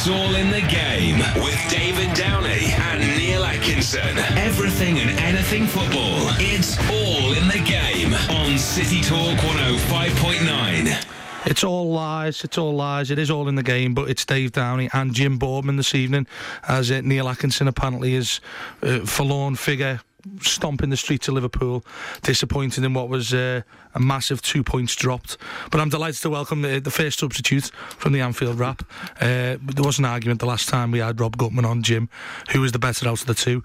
[0.00, 4.16] It's all in the game with David Downey and Neil Atkinson.
[4.38, 6.22] Everything and anything football.
[6.38, 11.04] It's all in the game on City Talk 105.9.
[11.44, 12.42] It's all lies.
[12.44, 13.10] It's all lies.
[13.10, 16.26] It is all in the game, but it's Dave Downey and Jim Boardman this evening,
[16.66, 18.40] as uh, Neil Atkinson apparently is
[18.82, 20.00] uh, forlorn figure
[20.40, 21.84] stomping the streets of Liverpool,
[22.22, 23.62] disappointed in what was uh,
[23.94, 25.36] a massive two points dropped.
[25.70, 27.66] But I'm delighted to welcome the, the first substitute
[27.98, 28.82] from the Anfield Wrap.
[29.20, 32.08] Uh, there was an argument the last time we had Rob Gutmann on Jim,
[32.52, 33.62] who was the better out of the two.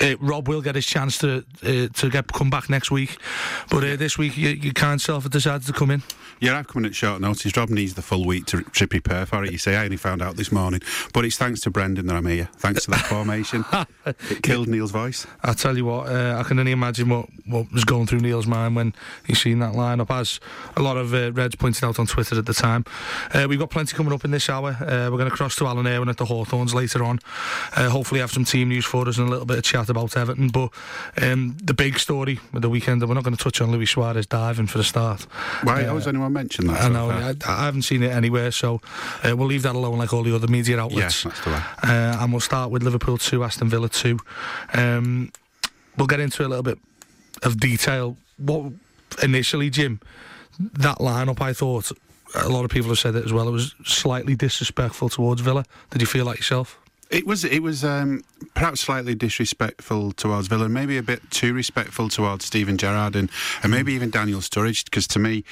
[0.00, 3.16] Uh, Rob will get his chance to uh, to get come back next week,
[3.70, 6.02] but uh, this week you, you can't self have decided to come in.
[6.40, 7.56] Yeah, I've come in at short notice.
[7.56, 9.52] Rob needs the full week to, to prepare for it.
[9.52, 10.80] You say I only found out this morning,
[11.12, 12.48] but it's thanks to Brendan that I'm here.
[12.56, 13.64] Thanks to that formation,
[14.04, 15.24] it killed Neil's voice.
[15.44, 18.48] I tell you what, uh, I can only imagine what, what was going through Neil's
[18.48, 18.92] mind when
[19.24, 20.10] he seen that lineup.
[20.10, 20.40] As
[20.76, 22.84] a lot of uh, Reds pointed out on Twitter at the time,
[23.32, 24.70] uh, we've got plenty coming up in this hour.
[24.70, 27.20] Uh, we're going to cross to Alan Irwin at the Hawthorns later on.
[27.76, 30.16] Uh, hopefully, have some team news for us and a little bit of chat about
[30.16, 30.48] Everton.
[30.48, 30.70] But
[31.20, 34.26] um, the big story with the weekend, we're not going to touch on Luis Suarez
[34.26, 35.22] diving for the start.
[35.62, 35.84] Why?
[35.84, 36.82] Uh, has anyone mentioned that?
[36.82, 37.10] I know.
[37.10, 38.80] I, I, haven't seen it anywhere, so
[39.22, 41.24] uh, we'll leave that alone, like all the other media outlets.
[41.24, 41.62] Yeah, that's the way.
[41.82, 44.18] Uh, and we'll start with Liverpool two, Aston Villa two.
[44.72, 45.32] Um,
[45.96, 46.78] we'll get into a little bit
[47.42, 48.16] of detail.
[48.38, 48.72] What
[49.22, 50.00] initially, Jim,
[50.58, 51.92] that lineup, I thought
[52.34, 53.48] a lot of people have said it as well.
[53.48, 55.64] It was slightly disrespectful towards Villa.
[55.90, 56.78] Did you feel like yourself?
[57.12, 58.24] It was it was um,
[58.54, 63.28] perhaps slightly disrespectful towards Villa, maybe a bit too respectful towards Steven Gerrard and,
[63.62, 65.44] and maybe even Daniel Sturridge, because to me,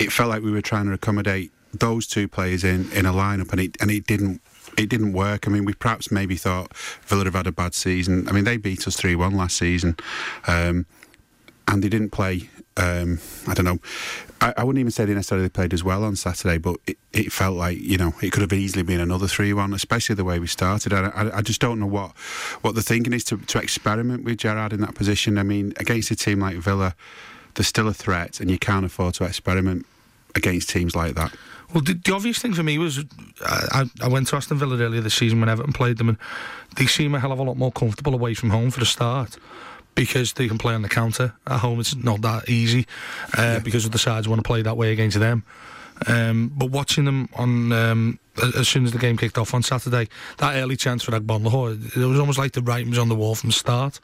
[0.00, 3.52] it felt like we were trying to accommodate those two players in, in a lineup,
[3.52, 4.40] and it and it didn't
[4.76, 5.46] it didn't work.
[5.46, 8.28] I mean, we perhaps maybe thought Villa have had a bad season.
[8.28, 9.96] I mean, they beat us three one last season,
[10.48, 10.84] um,
[11.68, 12.48] and they didn't play.
[12.76, 13.78] Um, I don't know.
[14.40, 17.32] I, I, wouldn't even say they necessarily played as well on Saturday, but it, it
[17.32, 20.48] felt like you know it could have easily been another three-one, especially the way we
[20.48, 20.92] started.
[20.92, 22.12] I, I, I, just don't know what
[22.62, 25.38] what the thinking is to, to experiment with Gerrard in that position.
[25.38, 26.96] I mean, against a team like Villa,
[27.54, 29.86] there's still a threat, and you can't afford to experiment
[30.34, 31.32] against teams like that.
[31.72, 33.04] Well, the, the, obvious thing for me was
[33.40, 36.18] I, I, went to Aston Villa earlier this season when Everton played them, and
[36.76, 39.38] they seem a hell of a lot more comfortable away from home for the start
[39.94, 41.80] because they can play on the counter at home.
[41.80, 42.86] It's not that easy
[43.38, 43.58] uh, yeah.
[43.60, 45.44] because of the sides want to play that way against them.
[46.06, 48.18] Um, but watching them on um,
[48.58, 52.04] as soon as the game kicked off on Saturday, that early chance for Agbonlahor, it
[52.04, 54.00] was almost like the writing was on the wall from the start.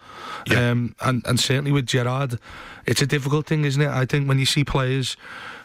[0.48, 0.70] Yeah.
[0.70, 2.38] Um, and, and certainly with Gerrard,
[2.86, 3.88] it's a difficult thing, isn't it?
[3.88, 5.16] I think when you see players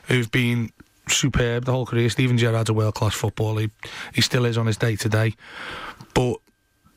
[0.08, 0.72] who've been
[1.08, 3.62] superb the whole career, Steven Gerrard's a world class footballer.
[3.62, 3.72] He,
[4.14, 5.36] he still is on his day to day.
[6.16, 6.38] But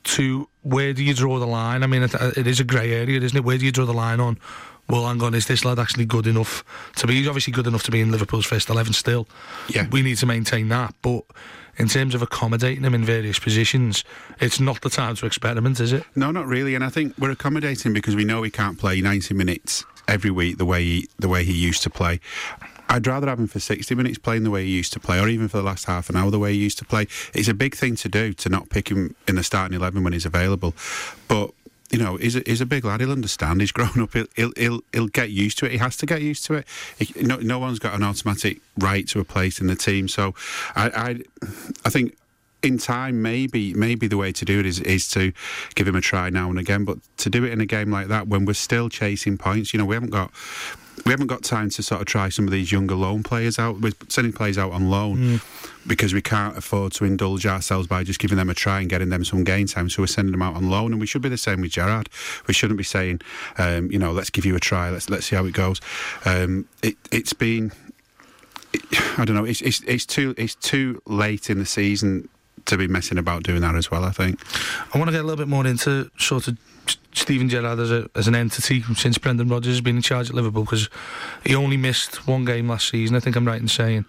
[0.03, 1.83] to where do you draw the line?
[1.83, 3.43] I mean, it, it is a grey area, isn't it?
[3.43, 4.39] Where do you draw the line on?
[4.89, 6.63] Well, hang on, is this lad actually good enough
[6.95, 7.15] to be?
[7.15, 9.27] He's obviously good enough to be in Liverpool's first 11 still.
[9.69, 9.87] Yeah.
[9.91, 10.95] We need to maintain that.
[11.03, 11.25] But
[11.77, 14.03] in terms of accommodating him in various positions,
[14.39, 16.03] it's not the time to experiment, is it?
[16.15, 16.73] No, not really.
[16.73, 20.57] And I think we're accommodating because we know he can't play 90 minutes every week
[20.57, 22.19] the way he, the way he used to play.
[22.89, 25.29] I'd rather have him for 60 minutes playing the way he used to play, or
[25.29, 27.07] even for the last half an hour the way he used to play.
[27.33, 30.13] It's a big thing to do to not pick him in the starting 11 when
[30.13, 30.73] he's available.
[31.27, 31.51] But
[31.91, 32.99] you know, he's a, he's a big lad.
[32.99, 33.61] He'll understand.
[33.61, 34.13] He's grown up.
[34.13, 35.71] He'll, he'll, he'll, he'll get used to it.
[35.71, 36.67] He has to get used to it.
[36.97, 40.07] He, no, no one's got an automatic right to a place in the team.
[40.07, 40.35] So
[40.75, 41.47] I, I,
[41.85, 42.15] I think
[42.61, 45.31] in time, maybe maybe the way to do it is is to
[45.75, 46.83] give him a try now and again.
[46.85, 49.77] But to do it in a game like that when we're still chasing points, you
[49.77, 50.31] know, we haven't got
[51.05, 53.79] we haven't got time to sort of try some of these younger loan players out.
[53.79, 55.87] We're sending players out on loan mm.
[55.87, 59.09] because we can't afford to indulge ourselves by just giving them a try and getting
[59.09, 59.89] them some game time.
[59.89, 62.09] So we're sending them out on loan, and we should be the same with Gerrard.
[62.47, 63.21] We shouldn't be saying,
[63.57, 64.89] um, you know, let's give you a try.
[64.89, 65.81] Let's let's see how it goes.
[66.25, 67.71] Um, it, it's been.
[69.17, 69.45] I don't know.
[69.45, 72.29] It's, it's it's too it's too late in the season
[72.65, 74.03] to be messing about doing that as well.
[74.03, 74.39] I think.
[74.93, 76.57] I want to get a little bit more into sort of
[77.13, 80.35] Steven Gerrard as, a, as an entity since Brendan Rodgers has been in charge at
[80.35, 80.89] Liverpool because
[81.45, 83.15] he only missed one game last season.
[83.15, 84.05] I think I'm right in saying.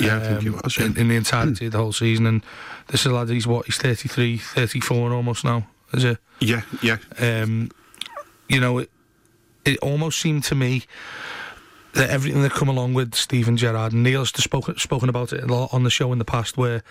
[0.00, 0.78] Yeah, um, I think he um, was.
[0.78, 2.42] In, in, the entirety of the whole season, and
[2.88, 3.28] this is a lad.
[3.28, 3.66] He's what?
[3.66, 5.66] He's 33, 34 almost now.
[5.92, 6.18] Is it?
[6.40, 6.98] Yeah, yeah.
[7.18, 7.70] Um,
[8.48, 8.90] you know, it,
[9.64, 10.82] it almost seemed to me
[11.94, 15.46] that everything that come along with Steven Gerrard and Neil's spoken spoken about it a
[15.46, 16.82] lot on the show in the past, where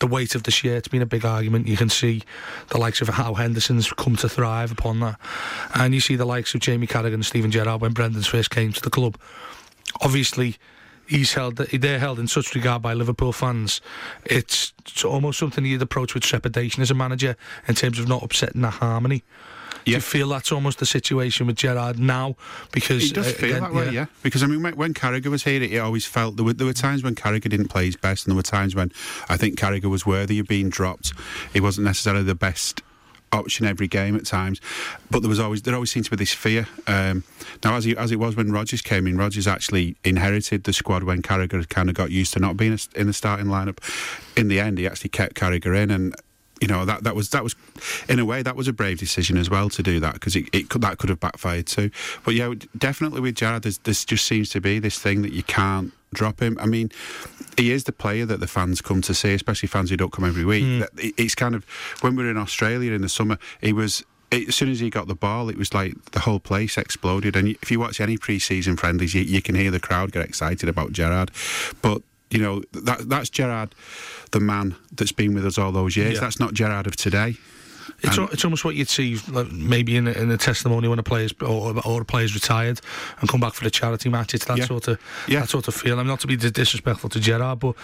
[0.00, 1.66] the weight of the shirt's been a big argument.
[1.66, 2.22] You can see
[2.68, 5.18] the likes of how Henderson's come to thrive upon that,
[5.74, 8.72] and you see the likes of Jamie Carragher and Steven Gerrard when Brendan's first came
[8.72, 9.18] to the club.
[10.00, 10.56] Obviously,
[11.06, 13.80] he's held they're held in such regard by Liverpool fans.
[14.24, 17.36] It's, it's almost something you'd approach with trepidation as a manager
[17.66, 19.24] in terms of not upsetting the harmony.
[19.84, 22.36] Do you feel that's almost the situation with Gerrard now?
[22.72, 24.06] Because it does uh, feel again, that way, yeah.
[24.22, 27.02] Because I mean, when, Carragher was here, it, always felt there were, there were times
[27.02, 28.92] when Carragher didn't play his best, and there were times when
[29.28, 31.12] I think Carragher was worthy of being dropped.
[31.52, 32.82] He wasn't necessarily the best
[33.32, 34.60] option every game at times,
[35.10, 36.68] but there was always there always seemed to be this fear.
[36.86, 37.24] Um,
[37.64, 41.02] now, as he, as it was when Rodgers came in, Rodgers actually inherited the squad
[41.02, 43.78] when Carragher had kind of got used to not being a, in the starting lineup.
[44.36, 46.14] In the end, he actually kept Carragher in, and
[46.62, 47.56] you know that that was that was
[48.08, 50.48] in a way that was a brave decision as well to do that because it,
[50.52, 51.90] it could that could have backfired too.
[52.24, 55.92] But yeah, definitely with there's, this just seems to be this thing that you can't
[56.14, 56.56] drop him.
[56.60, 56.92] I mean,
[57.58, 60.24] he is the player that the fans come to see, especially fans who don't come
[60.24, 60.62] every week.
[60.62, 61.14] Mm.
[61.16, 61.64] It's kind of
[62.00, 64.04] when we were in Australia in the summer, he was.
[64.30, 67.36] As soon as he got the ball, it was like the whole place exploded.
[67.36, 70.70] And if you watch any pre-season friendlies, you, you can hear the crowd get excited
[70.70, 71.30] about Gerrard.
[71.82, 72.00] But
[72.32, 73.74] you know that that's Gerrard,
[74.32, 76.14] the man that's been with us all those years.
[76.14, 76.20] Yeah.
[76.20, 77.36] That's not Gerrard of today.
[78.04, 81.04] It's, it's almost what you'd see like, maybe in a, in a testimony when a
[81.04, 82.80] player's or, or a player's retired
[83.20, 84.34] and come back for the charity match.
[84.34, 84.64] It's that yeah.
[84.64, 85.40] sort of yeah.
[85.40, 85.94] that sort of feel.
[85.94, 87.76] I'm mean, not to be disrespectful to Gerrard, but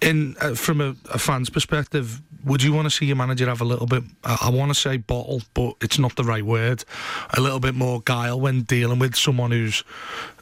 [0.00, 3.60] in uh, from a, a, fan's perspective, would you want to see your manager have
[3.60, 4.02] a little bit?
[4.24, 6.84] I, I want to say bottle, but it's not the right word.
[7.36, 9.84] A little bit more guile when dealing with someone who's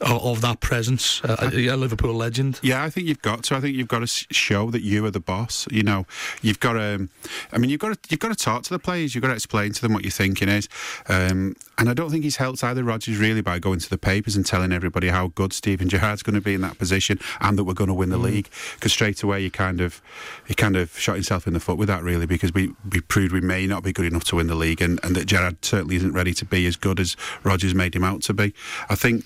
[0.00, 2.60] uh, of that presence, uh, a, a, Liverpool legend.
[2.62, 3.56] Yeah, I think you've got to.
[3.56, 5.66] I think you've got to show that you are the boss.
[5.70, 6.06] You know,
[6.42, 6.94] you've got to.
[6.94, 7.10] Um,
[7.52, 8.10] I mean, you've got to.
[8.10, 9.14] You've got to talk to the players.
[9.14, 10.68] You've got to explain to them what your thinking is.
[11.08, 14.34] Um, and I don't think he's helped either Rodgers really by going to the papers
[14.34, 17.64] and telling everybody how good Steven Gerrard's going to be in that position and that
[17.64, 18.24] we're going to win the mm.
[18.24, 18.48] league.
[18.74, 20.02] Because straight away he kind of
[20.46, 23.32] he kind of shot himself in the foot with that really because we, we proved
[23.32, 25.96] we may not be good enough to win the league and, and that Gerrard certainly
[25.96, 28.52] isn't ready to be as good as Rodgers made him out to be.
[28.90, 29.24] I think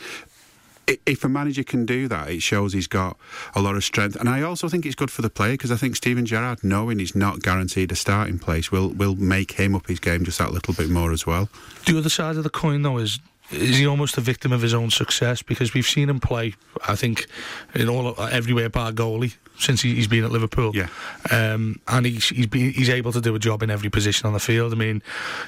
[1.06, 3.16] if a manager can do that, it shows he's got
[3.54, 4.16] a lot of strength.
[4.16, 6.98] And I also think it's good for the player because I think Steven Gerrard, knowing
[6.98, 10.52] he's not guaranteed a starting place, will will make him up his game just that
[10.52, 11.48] little bit more as well.
[11.86, 13.18] The other side of the coin, though, is
[13.52, 16.54] is he almost a victim of his own success because we've seen him play
[16.88, 17.26] I think
[17.74, 20.88] in all everywhere bar goalie since he's been at Liverpool yeah
[21.30, 24.32] um, and he's he's, been, he's able to do a job in every position on
[24.32, 25.02] the field I mean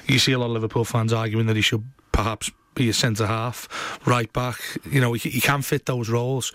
[0.07, 3.25] you see a lot of Liverpool fans arguing that he should perhaps be a centre
[3.25, 4.57] half, right back.
[4.89, 6.53] You know, he, he can fit those roles.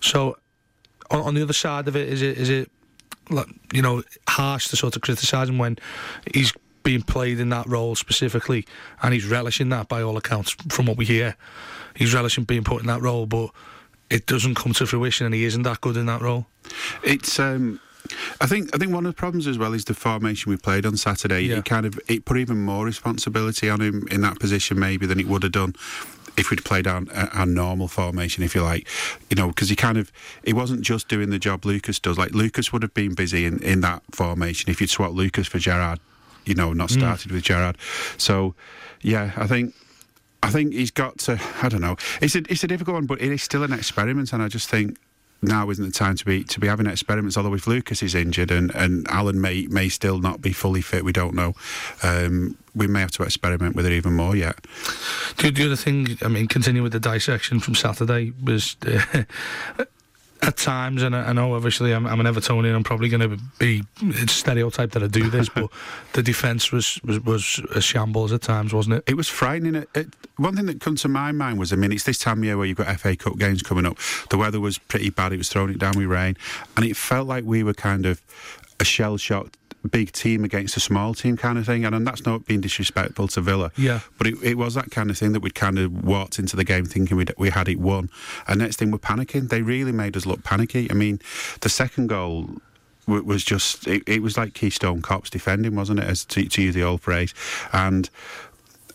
[0.00, 0.36] So,
[1.10, 2.70] on, on, the other side of it, is it is it
[3.72, 5.78] you know harsh to sort of criticise him when
[6.34, 6.52] he's
[6.82, 8.66] being played in that role specifically,
[9.02, 11.36] and he's relishing that by all accounts from what we hear.
[11.94, 13.50] He's relishing being put in that role, but
[14.10, 16.46] it doesn't come to fruition, and he isn't that good in that role.
[17.02, 17.80] It's um,
[18.40, 20.86] I think I think one of the problems as well is the formation we played
[20.86, 21.42] on Saturday.
[21.42, 21.58] Yeah.
[21.58, 25.20] It kind of it put even more responsibility on him in that position maybe than
[25.20, 25.74] it would have done
[26.36, 27.02] if we'd played our,
[27.32, 28.88] our normal formation, if you like,
[29.28, 30.10] you know, because he kind of
[30.44, 32.18] he wasn't just doing the job Lucas does.
[32.18, 35.58] Like Lucas would have been busy in, in that formation if you'd swapped Lucas for
[35.58, 36.00] Gerrard,
[36.44, 36.98] you know, not mm.
[36.98, 37.34] started mm.
[37.34, 37.78] with Gerrard.
[38.16, 38.54] So,
[39.00, 39.74] yeah, I think
[40.42, 41.40] I think he's got to.
[41.62, 41.96] I don't know.
[42.20, 44.68] It's a it's a difficult one, but it is still an experiment, and I just
[44.68, 44.98] think
[45.42, 47.36] now isn't the time to be to be having experiments.
[47.36, 51.04] Although if Lucas is injured and, and Allen may may still not be fully fit,
[51.04, 51.54] we don't know.
[52.02, 54.64] Um, we may have to experiment with it even more yet.
[55.38, 58.76] The, the other thing, I mean, continue with the dissection from Saturday was.
[58.86, 59.24] Uh,
[60.42, 62.74] at times, and I, I know obviously I'm, I'm, an Evertonian.
[62.74, 65.70] I'm probably going to be it's stereotype that I do this, but
[66.14, 69.04] the defence was, was was a shambles at times, wasn't it?
[69.06, 69.76] It was frightening.
[69.76, 72.38] It, it, one thing that comes to my mind was, I mean, it's this time
[72.38, 73.96] of year where you've got FA Cup games coming up.
[74.30, 75.32] The weather was pretty bad.
[75.32, 76.36] It was throwing it down with rain,
[76.76, 78.20] and it felt like we were kind of
[78.80, 79.56] a shell shocked
[79.88, 81.84] big team against a small team kind of thing.
[81.84, 83.72] And, and that's not being disrespectful to Villa.
[83.76, 84.00] Yeah.
[84.18, 86.64] But it, it, was that kind of thing that we'd kind of walked into the
[86.64, 88.10] game thinking we we had it won.
[88.46, 89.48] And next thing we're panicking.
[89.48, 90.90] They really made us look panicky.
[90.90, 91.20] I mean,
[91.60, 92.50] the second goal
[93.06, 96.04] was just it, it, was like Keystone Cops defending, wasn't it?
[96.06, 97.34] As to, to use the old phrase,
[97.72, 98.08] and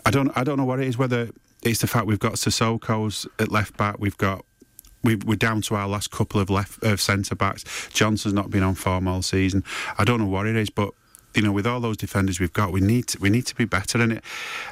[0.05, 0.97] I don't I don't know what it is.
[0.97, 1.29] Whether
[1.61, 4.45] it's the fact we've got Cissokho's at left back, we've got
[5.15, 7.63] we are down to our last couple of left uh, centre backs.
[7.93, 9.63] Johnson's not been on form all season.
[9.97, 10.93] I don't know what it is, but
[11.37, 13.65] you know, with all those defenders we've got, we need to, we need to be
[13.65, 14.01] better.
[14.01, 14.23] And it,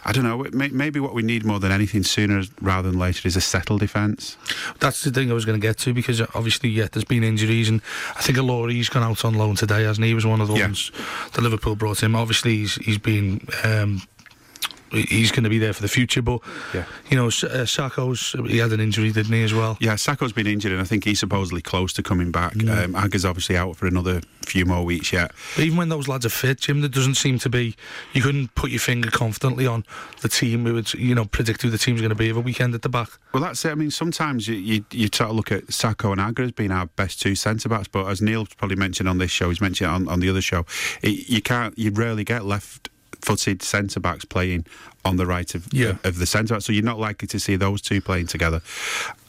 [0.03, 3.27] I don't know, may, maybe what we need more than anything sooner rather than later
[3.27, 4.35] is a settled defence.
[4.79, 7.69] That's the thing I was going to get to because obviously, yeah, there's been injuries,
[7.69, 7.81] and
[8.15, 10.09] I think Ilori's gone out on loan today, hasn't he?
[10.09, 10.65] He was one of the yeah.
[10.65, 10.91] ones
[11.33, 12.15] that Liverpool brought him.
[12.15, 13.47] Obviously, he's he's been.
[13.63, 14.01] Um,
[14.95, 16.21] he's going to be there for the future.
[16.21, 16.41] But
[16.73, 16.85] yeah.
[17.09, 19.77] you know, uh, Sakho's he had an injury, didn't he, as well?
[19.79, 22.53] Yeah, Sakho's been injured, and I think he's supposedly close to coming back.
[22.55, 22.83] Yeah.
[22.83, 25.31] Um, Agger's obviously out for another few more weeks yet.
[25.55, 27.75] But even when those lads are fit, Jim, there doesn't seem to be.
[28.13, 29.85] You couldn't put your finger confidently on
[30.21, 32.45] the team who would, you know, predict who the team's going to be over the
[32.45, 33.09] weekend at the back.
[33.33, 33.71] Well, that's it.
[33.71, 36.71] I mean, sometimes you you, you sort of look at Sakho and Aga as being
[36.71, 39.89] our best two centre backs, but as Neil probably mentioned on this show, he's mentioned
[39.89, 40.65] on, on the other show,
[41.01, 42.89] it, you can't, you rarely get left
[43.25, 44.65] footed centre backs playing
[45.03, 45.97] on the right of, Yeah.
[46.03, 46.61] of the centre back.
[46.61, 48.61] So you're not likely to see those two playing together.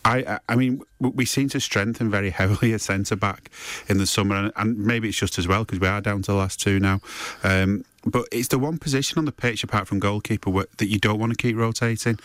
[0.04, 3.50] I, I- mean, we seem to strengthen very heavily a centre back
[3.88, 6.32] in the summer, and, and maybe it's just as well because we are down to
[6.32, 7.00] the last two now.
[7.42, 10.98] Um, but it's the one position on the pitch, apart from goalkeeper, where, that you
[10.98, 12.18] don't want to keep rotating.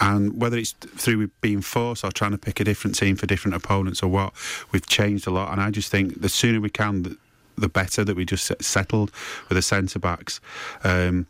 [0.00, 3.54] And whether it's through being forced or trying to pick a different team for different
[3.54, 4.32] opponents or what,
[4.72, 5.52] we've changed a lot.
[5.52, 7.18] And I just think the sooner we can,
[7.56, 9.10] the, better that we just settled
[9.48, 10.40] with the centre backs.
[10.84, 11.26] Um,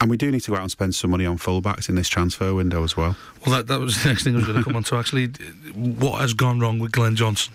[0.00, 2.08] and we do need to go out and spend some money on fullbacks in this
[2.08, 3.16] transfer window as well.
[3.44, 4.96] Well, that, that was the next thing I was going to come on to.
[4.96, 5.26] Actually,
[5.74, 7.52] what has gone wrong with Glenn Johnson?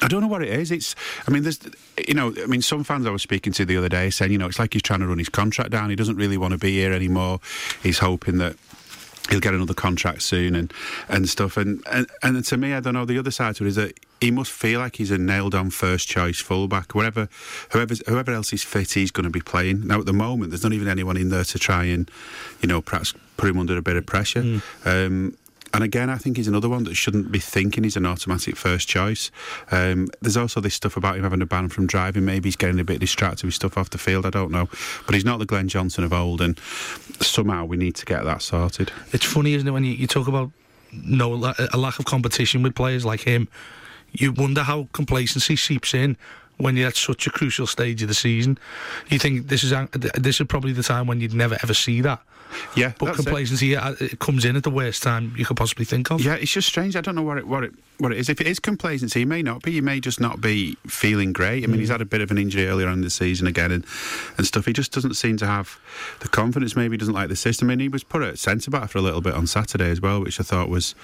[0.00, 0.70] I don't know what it is.
[0.70, 0.94] It's,
[1.26, 1.60] I mean, there's,
[2.06, 4.38] you know, I mean, some fans I was speaking to the other day saying, you
[4.38, 5.90] know, it's like he's trying to run his contract down.
[5.90, 7.40] He doesn't really want to be here anymore.
[7.82, 8.56] He's hoping that
[9.30, 10.72] he'll get another contract soon and
[11.08, 11.56] and stuff.
[11.56, 13.04] And and, and to me, I don't know.
[13.04, 15.70] The other side to it is that he must feel like he's a nailed on
[15.70, 16.94] first choice fullback.
[16.94, 17.28] Wherever,
[17.72, 19.86] whoever whoever else is fit, he's going to be playing.
[19.86, 22.10] Now at the moment, there's not even anyone in there to try and,
[22.60, 24.60] you know, perhaps put him under a bit of pressure.
[24.84, 25.36] Um,
[25.74, 28.88] and again, I think he's another one that shouldn't be thinking he's an automatic first
[28.88, 29.30] choice.
[29.70, 32.24] Um, there's also this stuff about him having a ban from driving.
[32.24, 34.26] Maybe he's getting a bit distracted with stuff off the field.
[34.26, 34.68] I don't know.
[35.06, 36.58] But he's not the Glenn Johnson of old, and
[37.20, 38.92] somehow we need to get that sorted.
[39.12, 40.50] It's funny, isn't it, when you, you talk about
[40.92, 41.34] no
[41.72, 43.48] a lack of competition with players like him.
[44.12, 46.16] You wonder how complacency seeps in
[46.58, 48.58] when you're at such a crucial stage of the season.
[49.08, 49.72] You think this is
[50.18, 52.22] this is probably the time when you'd never ever see that.
[52.76, 53.22] Yeah, But that's it.
[53.24, 56.20] complacency uh, it comes in at the worst time you could possibly think of.
[56.24, 56.96] Yeah, it's just strange.
[56.96, 58.28] I don't know what it what it what it is.
[58.28, 59.72] If it is complacency, it may not be.
[59.72, 61.62] He may just not be feeling great.
[61.62, 63.70] I mean, he's had a bit of an injury earlier on in the season again
[63.70, 63.84] and,
[64.38, 64.66] and stuff.
[64.66, 65.78] He just doesn't seem to have
[66.20, 66.74] the confidence.
[66.74, 67.68] Maybe he doesn't like the system.
[67.68, 70.00] I mean, he was put at centre back for a little bit on Saturday as
[70.00, 70.94] well, which I thought was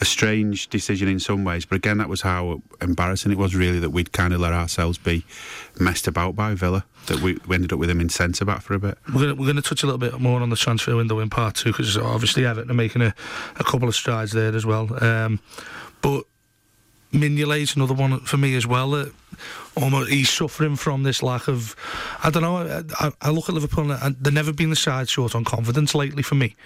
[0.00, 1.64] a strange decision in some ways.
[1.64, 4.98] But again, that was how embarrassing it was really that we'd kind of let ourselves
[4.98, 5.24] be
[5.78, 6.84] messed about by Villa.
[7.06, 8.96] That we, we ended up with him in centre back for a bit.
[9.12, 11.56] We're going we're gonna touch a little bit more on the transfer window in part
[11.56, 13.14] two because obviously Everton are making a,
[13.56, 15.02] a couple of strides there as well.
[15.02, 15.40] Um,
[16.00, 16.24] but
[17.12, 18.90] Mignolet's another one for me as well.
[18.90, 19.12] That
[19.76, 21.76] almost he's suffering from this lack of.
[22.22, 22.84] I don't know.
[22.98, 25.94] I, I, look at Liverpool and and they've never been the side short on confidence
[25.94, 26.56] lately for me.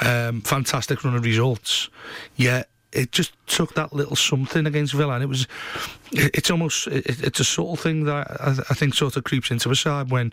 [0.00, 1.90] Um, fantastic run of results,
[2.36, 2.68] yet.
[2.92, 5.46] It just took that little something against Villa, and it was.
[6.12, 6.86] It, it's almost.
[6.88, 10.10] It, it's a subtle thing that I, I think sort of creeps into a side
[10.10, 10.32] when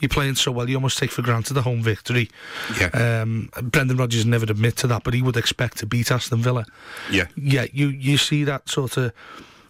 [0.00, 2.30] you're playing so well, you almost take for granted the home victory.
[2.78, 2.88] Yeah.
[3.22, 6.64] Um, Brendan Rodgers never admit to that, but he would expect to beat Aston Villa.
[7.10, 7.26] Yeah.
[7.36, 9.12] Yeah, you you see that sort of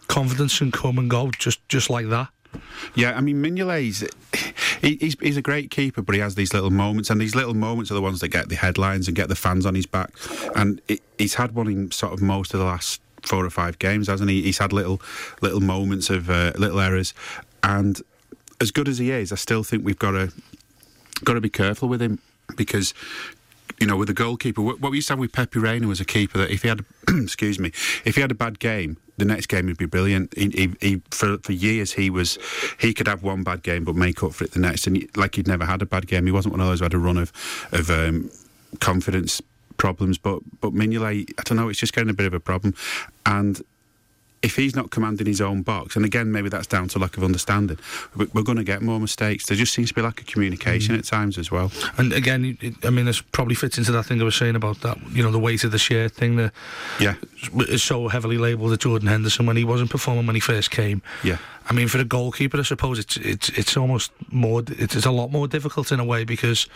[0.06, 2.28] confidence and come and go just just like that.
[2.94, 4.04] Yeah, I mean Mignolet's
[4.80, 7.54] he, he's he's a great keeper, but he has these little moments, and these little
[7.54, 10.10] moments are the ones that get the headlines and get the fans on his back.
[10.54, 13.78] And it, he's had one in sort of most of the last four or five
[13.78, 14.42] games, hasn't he?
[14.42, 15.00] He's had little
[15.40, 17.14] little moments of uh, little errors,
[17.62, 18.00] and
[18.60, 20.32] as good as he is, I still think we've got to
[21.25, 22.18] got to be careful with him
[22.56, 22.94] because.
[23.78, 26.00] You know, with the goalkeeper, what what we used to have with Pepe Reina was
[26.00, 27.72] a keeper that if he had, excuse me,
[28.04, 30.36] if he had a bad game, the next game would be brilliant.
[30.36, 32.38] He, he, he for for years he was,
[32.78, 35.08] he could have one bad game but make up for it the next, and he,
[35.14, 36.26] like he'd never had a bad game.
[36.26, 37.32] He wasn't one of those who had a run of
[37.70, 38.30] of um,
[38.80, 39.40] confidence
[39.76, 40.18] problems.
[40.18, 42.74] But but Mignolet, I don't know, it's just getting a bit of a problem,
[43.26, 43.62] and
[44.42, 47.25] if he's not commanding his own box, and again, maybe that's down to lack of
[47.25, 47.78] understanding,
[48.16, 49.47] we- we're going to get more mistakes.
[49.47, 50.99] There just seems to be lack of communication mm.
[50.99, 51.70] at times as well.
[51.99, 54.99] And again, I mean, this probably fits into that thing I was saying about that,
[55.12, 56.52] you know, the weight of the share thing that
[56.99, 57.16] Yeah,
[57.68, 61.02] is so heavily labelled at Jordan Henderson when he wasn't performing when he first came.
[61.23, 61.37] yeah.
[61.68, 65.11] I mean, for a goalkeeper, I suppose it's it's it's almost more it's, it's a
[65.12, 66.66] lot more difficult in a way because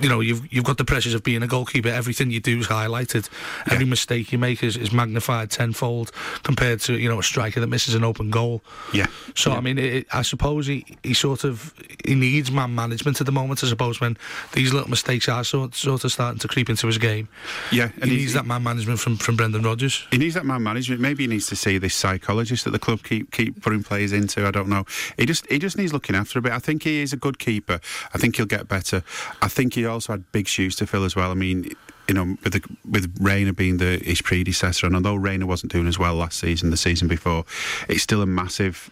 [0.00, 1.90] you know you've you've got the pressures of being a goalkeeper.
[1.90, 3.28] Everything you do is highlighted.
[3.70, 6.10] Every mistake you make is, is magnified tenfold
[6.42, 8.62] compared to you know a striker that misses an open goal.
[8.92, 9.06] Yeah.
[9.34, 11.74] So I mean, it, I suppose he, he sort of
[12.04, 13.62] he needs man management at the moment.
[13.62, 14.16] I suppose when
[14.52, 17.28] these little mistakes are sort sort of starting to creep into his game.
[17.70, 20.06] Yeah, he and he- needs that man management from from Brendan Rodgers.
[20.10, 21.00] He needs that man management.
[21.00, 24.46] Maybe he needs to see this psychologist that the club keep keep putting players into.
[24.46, 24.84] I don't know.
[25.16, 26.52] He just he just needs looking after a bit.
[26.52, 27.80] I think he is a good keeper.
[28.14, 29.02] I think he'll get better.
[29.42, 31.30] I think he also had big shoes to fill as well.
[31.30, 31.70] I mean.
[32.08, 35.86] You know, with the, with Reina being the his predecessor, and although Reina wasn't doing
[35.88, 37.44] as well last season, the season before,
[37.88, 38.90] it's still a massive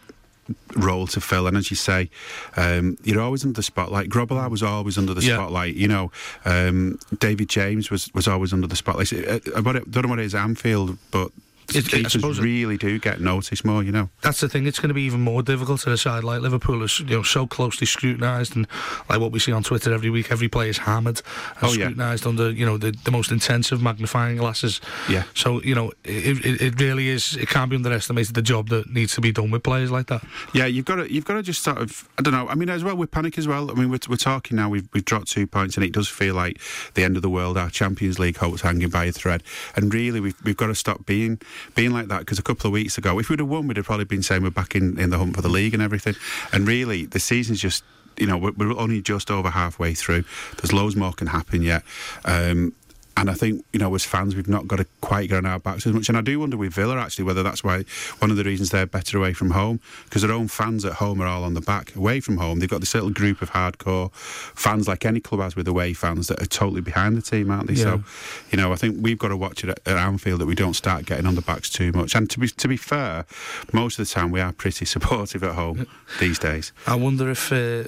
[0.76, 1.46] role to fill.
[1.46, 2.10] And as you say,
[2.56, 4.10] um, you're always under the spotlight.
[4.10, 5.36] Grobbelaar was always under the Yeah.
[5.36, 5.74] spotlight.
[5.74, 6.12] You know,
[6.44, 9.12] um, David James was, was always under the spotlight.
[9.12, 11.30] I, I, I don't know what it is Anfield, but
[11.72, 13.82] It- I suppose really do get noticed more.
[13.82, 14.10] You know.
[14.22, 14.66] that's the thing.
[14.66, 17.22] It's going to be even more difficult at a side like Liverpool, is you know
[17.22, 18.66] so closely scrutinised, and
[19.08, 21.22] like what we see on Twitter every week, every player is hammered
[21.56, 21.84] and Oh, yeah.
[21.86, 24.80] scrutinised under you know the, the most intensive magnifying glasses.
[25.08, 25.24] Yeah.
[25.34, 27.36] So you know it, it, it really is.
[27.36, 30.22] It can't be underestimated the job that needs to be done with players like that.
[30.52, 32.48] Yeah, you've got to you've got to just sort of I don't know.
[32.48, 33.70] I mean, as well with panic as well.
[33.70, 34.68] I mean, we're, we're talking now.
[34.68, 36.60] We've we've dropped two points, and it does feel like
[36.94, 37.56] the end of the world.
[37.56, 39.42] Our Champions League hopes hanging by a thread,
[39.76, 41.40] and really we've we've got to stop being
[41.74, 42.20] being like that.
[42.20, 44.42] Because a couple of weeks ago, if we'd have won, we'd have probably been saying
[44.42, 46.14] we're back in, in the hunt for the league and everything.
[46.52, 47.84] And really, the season's just
[48.16, 50.24] you know we're, only just over halfway through.
[50.56, 51.82] There's loads more can happen yet.
[52.24, 52.72] Um,
[53.16, 55.60] and I think, you know, as fans, we've not got to quite get on our
[55.60, 56.08] backs as much.
[56.08, 57.84] And I do wonder with Villa, actually, whether that's why
[58.18, 61.20] one of the reasons they're better away from home, because their own fans at home
[61.20, 61.94] are all on the back.
[61.94, 65.54] Away from home, they've got this little group of hardcore fans, like any club has
[65.54, 67.74] with away fans, that are totally behind the team, aren't they?
[67.74, 67.84] Yeah.
[67.84, 68.04] So,
[68.50, 71.06] you know, I think we've got to watch it at, Anfield that we don't start
[71.06, 72.14] getting on the backs too much.
[72.14, 73.24] And to be to be fair,
[73.72, 75.86] most of the time we are pretty supportive at home
[76.18, 76.72] these days.
[76.86, 77.52] I wonder if.
[77.52, 77.84] Uh,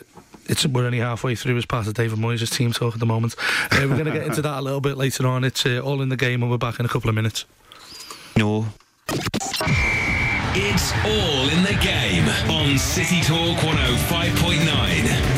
[0.48, 3.34] it's, we're only halfway through as part of David Moyes' team talk at the moment.
[3.70, 5.44] Uh, we're going to get into that a little bit later on.
[5.44, 7.44] It's uh, all in the game, and we're back in a couple of minutes.
[8.36, 8.66] No.
[10.58, 15.35] It's all in the game on City Talk 105.9.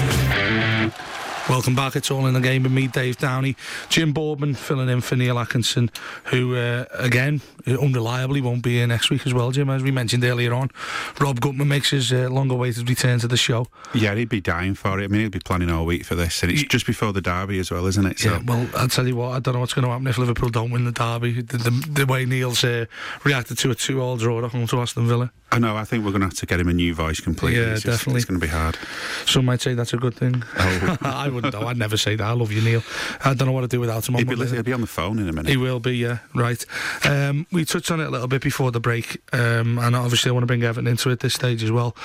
[1.48, 1.96] Welcome back.
[1.96, 3.56] It's all in the game with me, Dave Downey.
[3.88, 5.90] Jim Boardman filling in for Neil Atkinson,
[6.24, 10.24] who, uh, again, unreliably won't be here next week as well, Jim, as we mentioned
[10.24, 10.70] earlier on.
[11.18, 13.66] Rob Gutmann makes his uh, long awaited return to the show.
[13.94, 15.04] Yeah, he'd be dying for it.
[15.04, 17.58] I mean, he'll be planning all week for this, and it's just before the derby
[17.60, 18.18] as well, isn't it?
[18.18, 18.30] So.
[18.30, 20.50] Yeah, well, I'll tell you what, I don't know what's going to happen if Liverpool
[20.50, 21.40] don't win the derby.
[21.40, 21.70] The, the,
[22.04, 22.84] the way Neil's uh,
[23.24, 25.32] reacted to a two all draw at home to Aston Villa.
[25.50, 25.76] I know.
[25.78, 27.58] I think we're going to have to get him a new voice completely.
[27.60, 28.18] Yeah, it's just- definitely.
[28.18, 28.76] It's going to be hard.
[29.24, 30.42] Some might say that's a good thing.
[30.58, 30.96] Oh.
[31.02, 31.54] I wouldn't.
[31.54, 32.24] I'd never say that.
[32.24, 32.82] I love you, Neil.
[33.24, 35.18] I don't know what to do without him He'll be, he'll be on the phone
[35.18, 35.50] in a minute.
[35.50, 36.64] He will be, yeah, right.
[37.04, 40.32] Um, we touched on it a little bit before the break, um, and obviously I
[40.32, 41.96] want to bring Everton into it at this stage as well.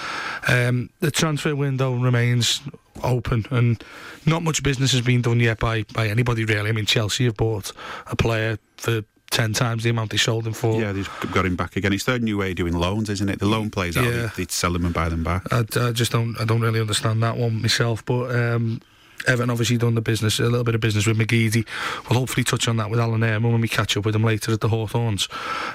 [0.48, 2.62] Um, the transfer window remains
[3.04, 3.84] open, and
[4.26, 6.70] not much business has been done yet by, by anybody really.
[6.70, 7.72] I mean, Chelsea have bought
[8.08, 10.80] a player for ten times the amount they sold him for.
[10.80, 11.92] yeah, they've got him back again.
[11.92, 13.40] It's their new way of doing loans, isn't it?
[13.40, 14.30] The loan plays out, Yeah.
[14.38, 15.52] they, they sell them and buy them back.
[15.52, 18.34] I, I just don't I don't really understand that one myself, but.
[18.36, 18.82] Um,
[19.28, 21.66] Everton obviously done the business, a little bit of business with McGeady.
[22.10, 24.52] We'll hopefully touch on that with Alan Irwin when we catch up with him later
[24.52, 25.28] at the Hawthorns.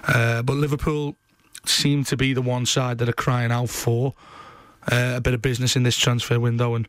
[0.07, 1.17] Uh, but Liverpool
[1.67, 4.15] seem to be the one side that are crying out for
[4.91, 6.89] uh, a bit of business in this transfer window, and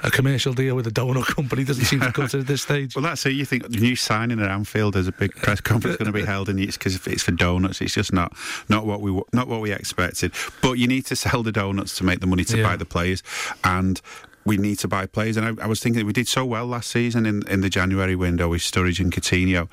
[0.00, 2.92] a commercial deal with a donut company doesn't seem to cut it at this stage.
[2.96, 3.34] Well, that's it.
[3.34, 6.24] You think the new signing at Anfield, there's a big press conference going to be
[6.26, 7.80] held, and it's because it's for donuts.
[7.80, 8.32] It's just not
[8.68, 10.32] not what we not what we expected.
[10.60, 12.64] But you need to sell the donuts to make the money to Yeah.
[12.64, 13.22] buy the players,
[13.62, 14.00] and
[14.46, 15.36] we need to buy players.
[15.36, 18.16] And I, I was thinking we did so well last season in in the January
[18.16, 19.68] window with Sturridge and Coutinho,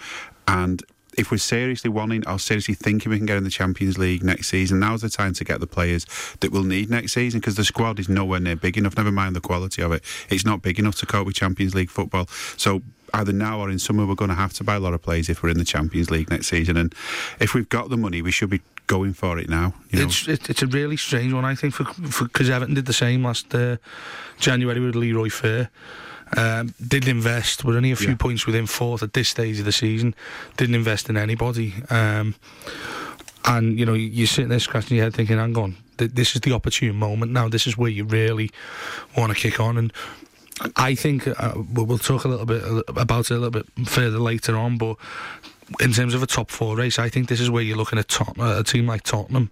[0.47, 0.83] and.
[1.15, 4.47] If we're seriously wanting or seriously thinking we can get in the Champions League next
[4.47, 6.07] season, now's the time to get the players
[6.39, 8.97] that we'll need next season because the squad is nowhere near big enough.
[8.97, 11.91] Never mind the quality of it; it's not big enough to cope with Champions League
[11.91, 12.25] football.
[12.57, 12.81] So
[13.13, 15.29] either now or in summer, we're going to have to buy a lot of players
[15.29, 16.77] if we're in the Champions League next season.
[16.77, 16.95] And
[17.39, 19.73] if we've got the money, we should be going for it now.
[19.89, 20.05] You know?
[20.05, 21.85] It's it, it's a really strange one, I think, for
[22.23, 23.77] because Everton did the same last uh,
[24.39, 25.69] January with Leroy Fer.
[26.35, 27.63] Um, didn't invest.
[27.63, 28.15] We're only a few Yeah.
[28.15, 30.15] points within fourth at this stage of the season.
[30.57, 31.75] Didn't invest in anybody.
[31.91, 32.33] Um,
[33.45, 36.41] and you know, you're sitting there scratching your head, thinking, "Hang on, th- this is
[36.41, 37.49] the opportune moment now.
[37.49, 38.49] This is where you really
[39.15, 39.93] want to kick on." And
[40.75, 44.17] I think uh, we'll we'll talk a little bit about it a little bit further
[44.19, 44.95] later on, but
[45.79, 48.07] in terms of a top four race, I think this is where you're looking at
[48.07, 49.49] Tot- uh, a team like Tottenham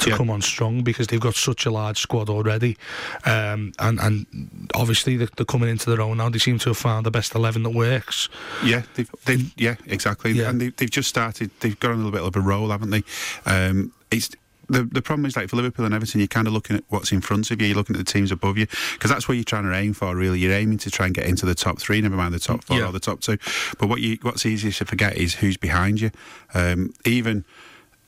[0.00, 0.16] to Yeah.
[0.16, 2.76] come on strong because they've got such a large squad already,
[3.24, 4.26] um, and and
[4.74, 6.28] obviously they're, they're coming into their own now.
[6.28, 8.28] They seem to have found the best eleven that works.
[8.64, 10.32] Yeah, they've, they've, yeah, exactly.
[10.32, 10.48] Yeah.
[10.50, 11.50] And they, they've just started.
[11.60, 13.04] They've got a little bit of a roll, haven't they?
[13.46, 14.30] Um, it's
[14.68, 17.12] the the problem is like for Liverpool and Everton, you're kind of looking at what's
[17.12, 17.68] in front of you.
[17.68, 20.14] You're looking at the teams above you because that's where you're trying to aim for.
[20.16, 22.64] Really, you're aiming to try and get into the top three, never mind the top
[22.64, 22.86] four Yeah.
[22.88, 23.38] or the top two.
[23.78, 26.10] But what you what's easiest to forget is who's behind you.
[26.54, 27.44] Um, even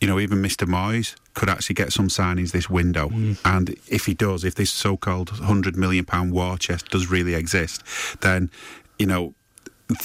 [0.01, 0.67] you know, even Mr.
[0.69, 3.09] Moyes could actually get some signings this window.
[3.45, 7.83] And if he does, if this so-called hundred million pound war chest does really exist,
[8.21, 8.51] then
[8.99, 9.35] you know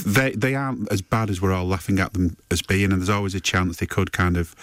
[0.06, 3.10] they they aren't as bad as we're all laughing at them as being, and there's
[3.10, 4.56] always a chance they could kind of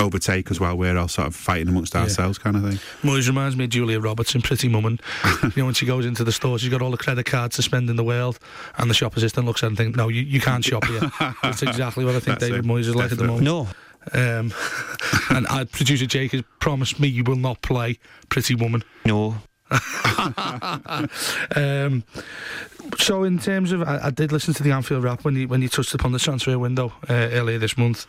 [0.00, 2.78] overtake us while we're all sort of fighting amongst ourselves, kind of thing.
[3.02, 4.98] Moyes reminds me of Julia Roberts in Pretty Woman.
[5.42, 7.62] you know, when she goes into the store, she's got all the credit cards to
[7.62, 8.38] spend in the world,
[8.78, 11.00] and the shop assistant looks at her and thinks, "No, you, you can't shop here."
[11.42, 13.44] That's exactly what I think That's David it, Moyes is like at the moment.
[13.44, 13.68] No,
[14.12, 14.52] Um,
[15.30, 18.82] and our producer Jake has promised me you will not play Pretty Woman.
[19.04, 19.36] no.
[21.54, 22.04] Um,
[22.98, 25.62] so, in terms of, I, I did listen to the Anfield Wrap when you when
[25.62, 28.06] you touched upon the transfer window uh, earlier this month,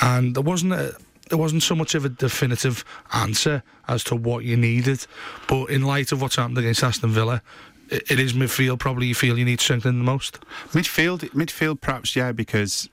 [0.00, 0.94] and there wasn't a,
[1.32, 5.06] there wasn't so much of a definitive answer as to what you needed.
[5.48, 7.40] But in light of what's happened against Aston Villa,
[7.88, 10.40] it, it is midfield probably you feel you need strengthening the most.
[10.72, 12.90] Midfield, midfield, perhaps, yeah, because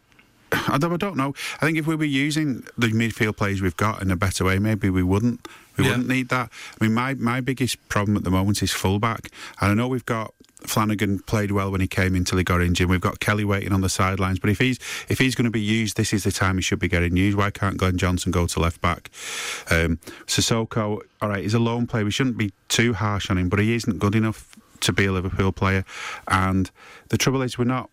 [0.71, 1.33] although I don't know.
[1.59, 4.57] I think if we were using the midfield players we've got in a better way,
[4.57, 5.45] maybe we wouldn't.
[5.75, 5.89] We Yeah.
[5.91, 6.49] wouldn't need that.
[6.79, 9.31] I mean, my, my biggest problem at the moment is fullback.
[9.59, 12.61] And I know we've got Flanagan played well when he came in till he got
[12.61, 12.89] injured.
[12.89, 14.39] We've got Kelly waiting on the sidelines.
[14.39, 16.79] But if he's if he's going to be used, this is the time he should
[16.79, 17.37] be getting used.
[17.37, 19.09] Why can't Glenn Johnson go to left back?
[19.69, 22.05] Um, Cissokho, all right, he's a lone player.
[22.05, 25.11] We shouldn't be too harsh on him, but he isn't good enough to be a
[25.11, 25.85] Liverpool player.
[26.27, 26.69] And
[27.09, 27.89] the trouble is, we're not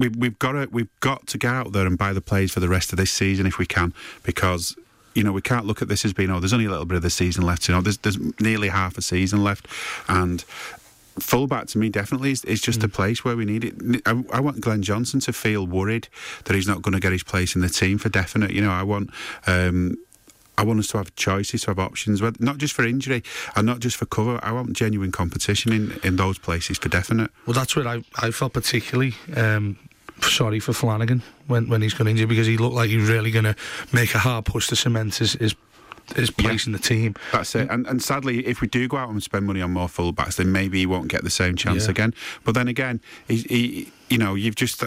[0.00, 2.60] we, we've got to we've got to get out there and buy the players for
[2.60, 4.76] the rest of this season if we can, because
[5.14, 6.96] you know we can't look at this as being oh there's only a little bit
[6.96, 7.68] of the season left.
[7.68, 9.68] You know there's there's nearly half a season left,
[10.08, 10.44] and
[11.20, 14.02] fullback to me definitely is, is just a place where we need it.
[14.06, 16.08] I, I want Glenn Johnson to feel worried
[16.44, 18.50] that he's not going to get his place in the team for definite.
[18.50, 19.10] You know I want.
[19.46, 19.96] Um,
[20.58, 23.22] I want us to have choices, to have options, but not just for injury
[23.56, 24.38] and not just for cover.
[24.42, 27.30] I want genuine competition in, in those places for definite.
[27.46, 29.78] Well, that's where I, I felt particularly um,
[30.22, 33.30] sorry for Flanagan when, when he's got injured because he looked like he was really
[33.30, 33.56] going to
[33.92, 35.54] make a hard push to cement his, his,
[36.16, 37.14] his place in the team.
[37.32, 37.68] That's it.
[37.70, 40.52] And, and sadly, if we do go out and spend money on more fullbacks, then
[40.52, 41.90] maybe he won't get the same chance Yeah.
[41.90, 42.14] again.
[42.44, 44.82] But then again, he, he, you know, you've just.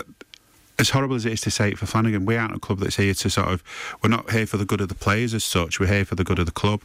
[0.80, 2.96] As horrible as it is to say it for Flanagan, we aren't a club that's
[2.96, 3.64] here to sort of.
[4.02, 5.80] We're not here for the good of the players as such.
[5.80, 6.82] We're here for the good of the club,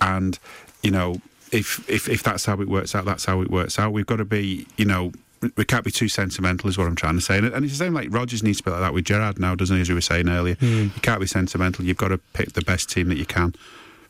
[0.00, 0.36] and
[0.82, 1.20] you know,
[1.52, 3.92] if if if that's how it works out, that's how it works out.
[3.92, 5.12] We've got to be, you know.
[5.56, 7.38] We can't be too sentimental, is what I'm trying to say.
[7.38, 9.54] And and it's the same like Rodgers needs to be like that with Gerrard now,
[9.54, 9.82] doesn't he?
[9.82, 10.88] As we were saying earlier, hmm.
[10.96, 11.84] you can't be sentimental.
[11.84, 13.54] You've got to pick the best team that you can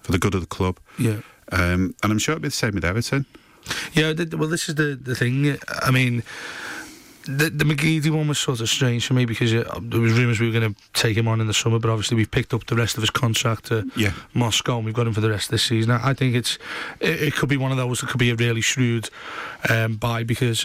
[0.08, 0.78] for the good of the club.
[0.98, 1.20] Yeah.
[1.52, 3.26] Um, and I'm sure it'll be the same with Everton.
[3.92, 5.58] Yeah, well, this is the, the thing.
[5.82, 6.22] I mean,
[7.26, 10.40] the, the McGeady one was sort of strange for me because uh, there was rumours
[10.40, 12.64] we were going to take him on in the summer, but obviously we've picked up
[12.66, 14.12] the rest of his contract to Yeah.
[14.32, 15.90] Moscow and we've got him for the rest of this season.
[15.90, 16.56] I, I think it's
[17.00, 19.10] it, it could be one of those that could be a really shrewd
[19.68, 20.64] um, buy because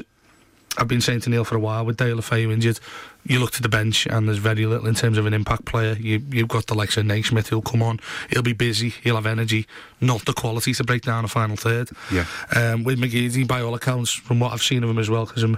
[0.78, 2.80] I've been saying to Neil for a while with Deulofeu injured,
[3.26, 5.94] you look to the bench and there's very little in terms of an impact player.
[5.94, 9.26] You, you've got the likes of Naismith who'll come on, he'll be busy, he'll have
[9.26, 9.66] energy,
[10.02, 11.90] not the quality to break down a final third.
[12.12, 12.26] Yeah.
[12.56, 15.44] Um, with McGeady, by all accounts, from what I've seen of him as well, because
[15.44, 15.58] I'm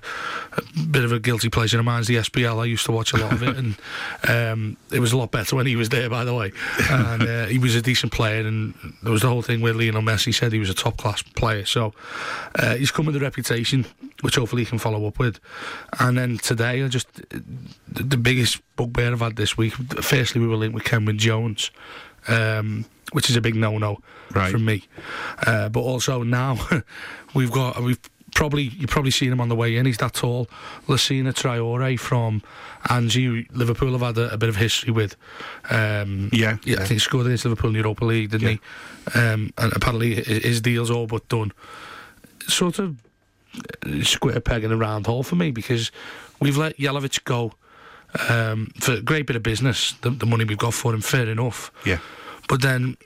[0.57, 2.61] a bit of a guilty pleasure of mine's the SPL.
[2.61, 3.75] I used to watch a lot of it, and
[4.27, 6.51] um, it was a lot better when he was there, by the way.
[6.89, 10.01] And uh, he was a decent player, and there was the whole thing where Lionel
[10.01, 11.65] Messi said he was a top class player.
[11.65, 11.93] So
[12.55, 13.85] uh, he's come with a reputation,
[14.21, 15.39] which hopefully he can follow up with.
[15.99, 17.07] And then today, I just
[17.87, 19.73] the, the biggest bugbear I've had this week.
[19.73, 21.71] Firstly, we were linked with Cameron Jones.
[22.27, 23.99] Um, which is a big no-no
[24.33, 24.51] Right.
[24.51, 24.83] from me,
[25.45, 26.57] uh, but also now
[27.35, 27.99] we've got we've
[28.33, 29.85] probably you've probably seen him on the way in.
[29.85, 30.47] He's that tall,
[30.87, 32.41] Lacina Traore from
[32.85, 33.45] Anzhi.
[33.55, 35.15] Liverpool have had a, a bit of history with.
[35.69, 38.59] Um, Yeah, yeah, I think he scored against Liverpool in the Europa League, didn't he?
[39.17, 41.51] Um, and apparently his deal's all but done.
[42.47, 42.97] Sort of
[43.85, 45.91] uh, square peg in a round hole for me because
[46.39, 47.53] we've let Jelavic go
[48.29, 49.93] um, for a great bit of business.
[50.01, 51.71] The, the money we've got for him, fair enough.
[51.85, 51.99] Yeah.
[52.47, 52.97] But then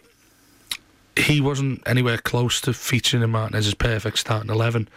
[1.17, 4.87] he wasn't anywhere close to featuring in Martinez's perfect starting eleven.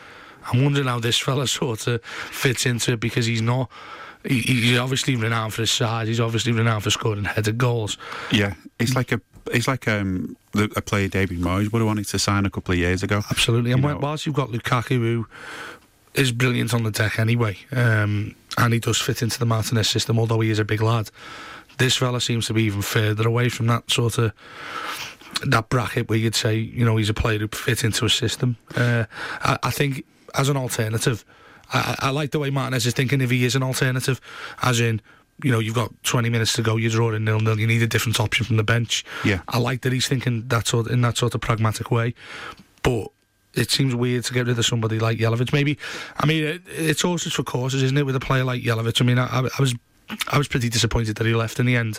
[0.52, 3.70] I'm wondering how this fella sort of fits into it because he's not.
[4.24, 6.06] He, he's obviously renowned for his size.
[6.08, 7.98] He's obviously renowned for scoring headed goals.
[8.30, 8.54] Yeah.
[8.78, 9.20] It's like a.
[9.52, 12.78] It's like um, a player David Moyes would have wanted to sign a couple of
[12.78, 13.22] years ago.
[13.30, 13.72] Absolutely.
[13.72, 15.26] And You know- whilst you've got Lukaku, who
[16.14, 20.18] is brilliant on the deck anyway, um, and he does fit into the Martinez system,
[20.18, 21.10] although he is a big lad,
[21.78, 24.32] this fella seems to be even further away from that sort of
[25.44, 28.56] that bracket where you'd say, you know, he's a player who fit into a system.
[28.76, 29.04] Uh,
[29.40, 31.24] I, I think as an alternative,
[31.72, 34.20] I, I I like the way Martinez is thinking if he is an alternative,
[34.62, 35.00] as in,
[35.42, 37.86] you know, you've got 20 minutes to go, you're drawing nil nil, you need a
[37.86, 39.04] different option from the bench.
[39.24, 39.40] Yeah.
[39.48, 42.14] I like that he's thinking that sort in that sort of pragmatic way,
[42.82, 43.08] but
[43.54, 45.52] it seems weird to get rid of somebody like Jelavic.
[45.52, 45.78] Maybe,
[46.18, 48.06] I mean, it, it's horses for courses, isn't it?
[48.06, 49.74] With a player like Jelavic, I mean, I, I, was.
[50.28, 51.98] I was pretty disappointed that he left in the end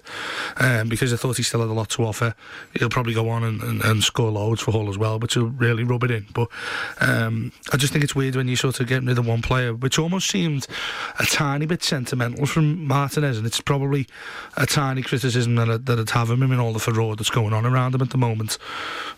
[0.58, 2.36] um, because I thought he still had a lot to offer.
[2.78, 5.48] He'll probably go on and, and, and score loads for Hull as well, which will
[5.48, 6.28] really rub it in.
[6.32, 6.50] But
[7.00, 9.74] um, I just think it's weird when you sort of get rid of one player,
[9.74, 10.68] which almost seemed
[11.18, 14.06] a tiny bit sentimental from Martinez, and it's probably
[14.58, 17.32] a tiny criticism that, I, that I'd have of him in all the furore that's
[17.32, 18.60] going on around him at the moment,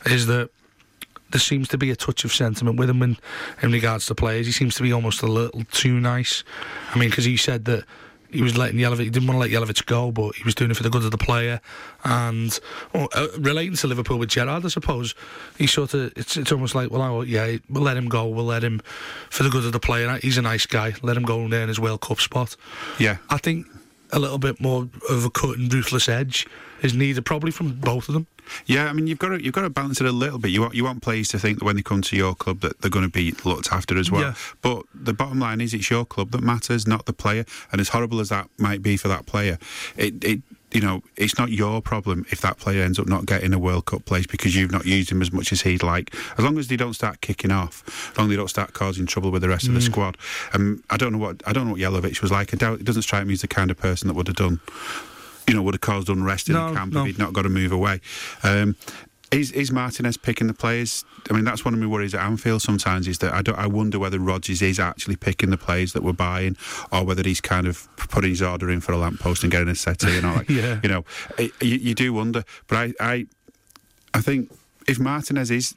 [0.05, 0.51] is that
[1.31, 3.17] there seems to be a touch of sentiment with him in,
[3.61, 4.45] in regards to players.
[4.45, 6.43] He seems to be almost a little too nice.
[6.93, 7.83] I mean, because he said that
[8.29, 10.71] he was letting Jelavic, he didn't want to let Jelavic go, but he was doing
[10.71, 11.61] it for the good of the player.
[12.03, 12.59] And
[12.93, 15.15] well, uh, relating to Liverpool with Gerrard, I suppose,
[15.57, 18.45] he sort of, it's, it's almost like, well, oh, yeah, we'll let him go, we'll
[18.45, 18.81] let him
[19.29, 20.19] for the good of the player.
[20.21, 22.55] He's a nice guy, let him go and earn his World Cup spot.
[22.99, 23.17] Yeah.
[23.29, 23.67] I think
[24.15, 26.47] a little bit more of a cut and ruthless edge
[26.81, 28.27] is needed, probably from both of them.
[28.65, 30.51] Yeah, I mean you've got to you've got to balance it a little bit.
[30.51, 32.79] You want you want players to think that when they come to your club that
[32.81, 34.21] they're going to be looked after as well.
[34.21, 34.35] Yeah.
[34.61, 37.45] But the bottom line is it's your club that matters, not the player.
[37.71, 39.57] And as horrible as that might be for that player,
[39.97, 40.41] it it
[40.75, 43.85] you know it's not your problem if that player ends up not getting a World
[43.85, 46.13] Cup place because you've not used him as much as he'd like.
[46.37, 49.05] As long as they don't start kicking off, as long as they don't start causing
[49.05, 50.17] trouble with the rest of the squad.
[50.53, 52.53] Um, I don't know what I don't know what Jelavic was like.
[52.53, 54.59] I doubt it doesn't strike me as the kind of person that would have done
[55.47, 57.01] you know, would have caused unrest in No, the camp no.
[57.01, 58.01] if he'd not got to move away.
[58.41, 58.75] Um,
[59.35, 61.03] is, is Martinez picking the players?
[61.29, 63.67] I mean, that's one of my worries at Anfield sometimes is that I, don't, I
[63.67, 66.55] wonder whether Rodgers is actually picking the players that we're buying
[66.91, 69.75] or whether he's kind of putting his order in for a lamppost and getting a
[69.75, 70.45] settee and all that.
[70.55, 70.79] Yeah.
[70.83, 71.05] You know,
[71.37, 72.43] it, you, you do wonder.
[72.67, 73.27] But I, I,
[74.13, 74.51] I think
[74.87, 75.75] if Martinez is.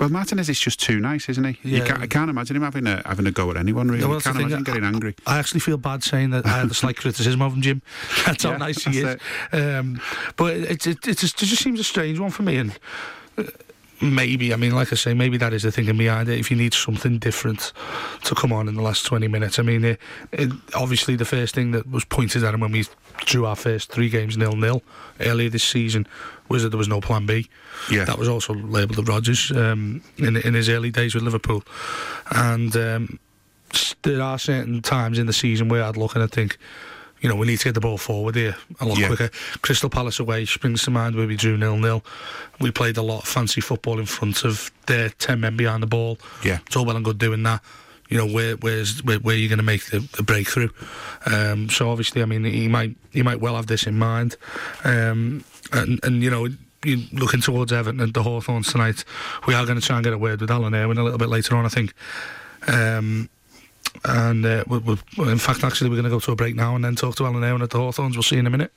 [0.00, 1.58] Well, Martinez is just too nice, isn't he?
[1.62, 3.88] You can't, I can't imagine him having a having a go at anyone.
[3.88, 5.14] Really, Yeah, well, I can't imagine getting angry.
[5.26, 7.82] I actually feel bad saying that I had a slight criticism of him, Jim.
[8.26, 9.04] That's how nice he is.
[9.04, 10.00] that's Um,
[10.36, 12.56] but it, it, it, just, it just seems a strange one for me.
[12.56, 12.78] And
[13.36, 13.44] uh,
[14.00, 16.38] maybe, I mean, like I say, maybe that is the thinking behind it.
[16.38, 17.72] If you need something different
[18.24, 20.00] to come on in the last 20 minutes, I mean, it,
[20.32, 22.84] it, obviously the first thing that was pointed at him when we
[23.24, 24.82] drew our first three games nil nil
[25.20, 26.06] earlier this season
[26.48, 27.48] was that there was no plan B.
[27.90, 28.04] Yeah.
[28.04, 31.62] That was also labelled of Rodgers um, in, in his early days with Liverpool.
[32.30, 33.18] And um,
[34.02, 36.58] there are certain times in the season where I'd look and I think,
[37.20, 39.08] you know, we need to get the ball forward here a lot Yeah.
[39.08, 39.30] quicker.
[39.62, 42.04] Crystal Palace away springs to mind where we drew nil nil.
[42.60, 45.86] We played a lot of fancy football in front of their ten men behind the
[45.88, 46.18] ball.
[46.44, 46.58] Yeah.
[46.66, 47.62] it's all well and good doing that.
[48.08, 50.70] You know, where where's where, where you're going to make the, the breakthrough.
[51.26, 54.36] Um, so obviously, I mean, he might he might well have this in mind.
[54.84, 56.48] Um, and and you know.
[56.84, 59.04] You looking towards Everton and the Hawthorns tonight.
[59.48, 61.28] We are going to try and get a word with Alan Irwin a little bit
[61.28, 61.92] later on, I think.
[62.68, 63.28] Um,
[64.04, 66.54] and uh, we we well, in fact, actually, we're going to go to a break
[66.54, 68.16] now and then talk to Alan Irwin at the Hawthorns.
[68.16, 68.72] We'll see you in a minute.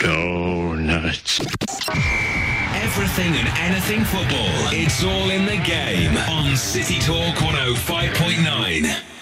[0.00, 1.40] Go nuts.
[2.74, 4.70] Everything and anything football.
[4.72, 9.13] It's all in the game on City Talk 105.9.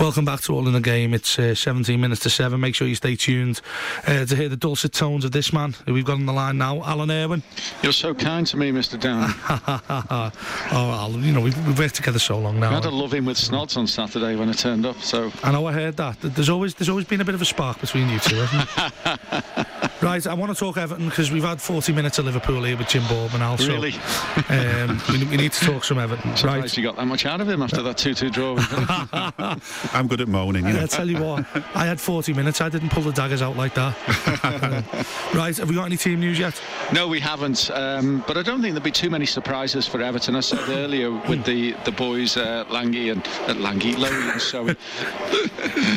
[0.00, 1.12] Welcome back to All in the Game.
[1.14, 2.58] It's uh, 17 minutes to 7.
[2.58, 3.60] Make sure you stay tuned
[4.06, 6.58] uh, to hear the dulcet tones of this man who we've got on the line
[6.58, 7.42] now, Alan Irwin.
[7.82, 8.98] You're so kind to me, Mr.
[8.98, 9.32] Down.
[10.72, 12.70] oh, Alan, you know, we've, we've worked together so long now.
[12.70, 15.52] I had a love in with Snods on Saturday when I turned up, so I
[15.52, 16.16] know I heard that.
[16.20, 18.68] There's always there's always been a bit of a spark between you two, hasn't
[19.04, 19.90] there?
[20.02, 22.88] right, I want to talk Everton because we've had 40 minutes of Liverpool here with
[22.88, 23.68] Jim Boardman also.
[23.72, 23.94] really
[24.48, 26.36] Um, we, we need to talk some Everton.
[26.36, 26.76] surprised Right.
[26.76, 28.56] you got that much out of him after that 2-2 draw.
[29.98, 30.66] I'm good at moaning.
[30.66, 30.82] You know.
[30.82, 32.60] I tell you what, I had 40 minutes.
[32.60, 33.96] I didn't pull the daggers out like that.
[34.44, 34.82] Uh,
[35.34, 36.60] right, have we got any team news yet?
[36.92, 40.36] no, we haven't, um, but I don't think there'll be too many surprises for Everton.
[40.36, 44.76] I said earlier with the, the boys, uh, Langy and uh, Langy, Lowy and Soey.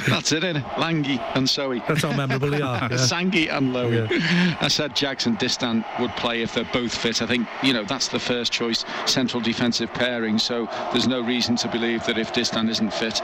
[0.07, 0.77] That's it, innit?
[0.77, 1.85] Langy and Soey.
[1.87, 2.79] That's how memorable they are.
[2.81, 2.89] Yeah.
[2.97, 4.57] Sangi and Lowy.
[4.61, 7.21] I said Jackson Distin would play if they're both fit.
[7.21, 10.37] I think, you know, that's the first choice central defensive pairing.
[10.37, 13.21] So there's no reason to believe that if Distin isn't fit,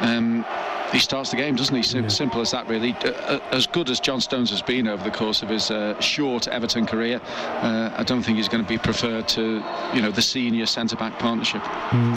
[0.00, 0.44] um,
[0.92, 1.82] he starts the game, doesn't he?
[1.82, 2.92] Sim- Simple as that, really.
[3.04, 5.98] Uh, uh, as good as John Stones has been over the course of his uh,
[6.00, 10.10] short Everton career, uh, I don't think he's going to be preferred to, you know,
[10.12, 11.62] the senior centre back partnership.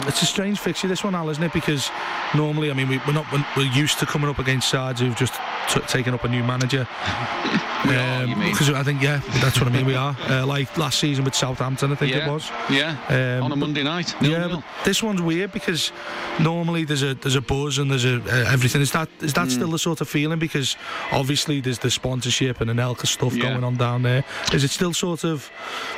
[0.06, 1.52] It's a strange fixture, this one, Al, isn't it?
[1.52, 1.90] Because
[2.34, 5.34] normally, I mean, we, we're not we're, used to coming up against sides who've just
[5.68, 6.86] t- taken up a new manager.
[7.86, 8.50] We are, you mean?
[8.50, 9.86] Because I think, yeah, that's what I mean.
[9.86, 12.50] We are uh, like last season with Southampton, I think yeah, it was.
[12.68, 12.96] yeah.
[13.38, 14.14] Um, On a Monday night.
[14.20, 14.56] Yeah, nil-nil.
[14.56, 15.92] but this one's weird because
[16.40, 18.80] normally there's a there's a buzz and there's a uh, everything.
[18.82, 19.40] Is that is Hmm.
[19.44, 20.38] that still the sort of feeling?
[20.38, 20.76] Because
[21.12, 23.44] obviously there's the sponsorship and Anelka stuff Yeah.
[23.50, 24.24] going on down there.
[24.52, 25.50] Is it still sort of,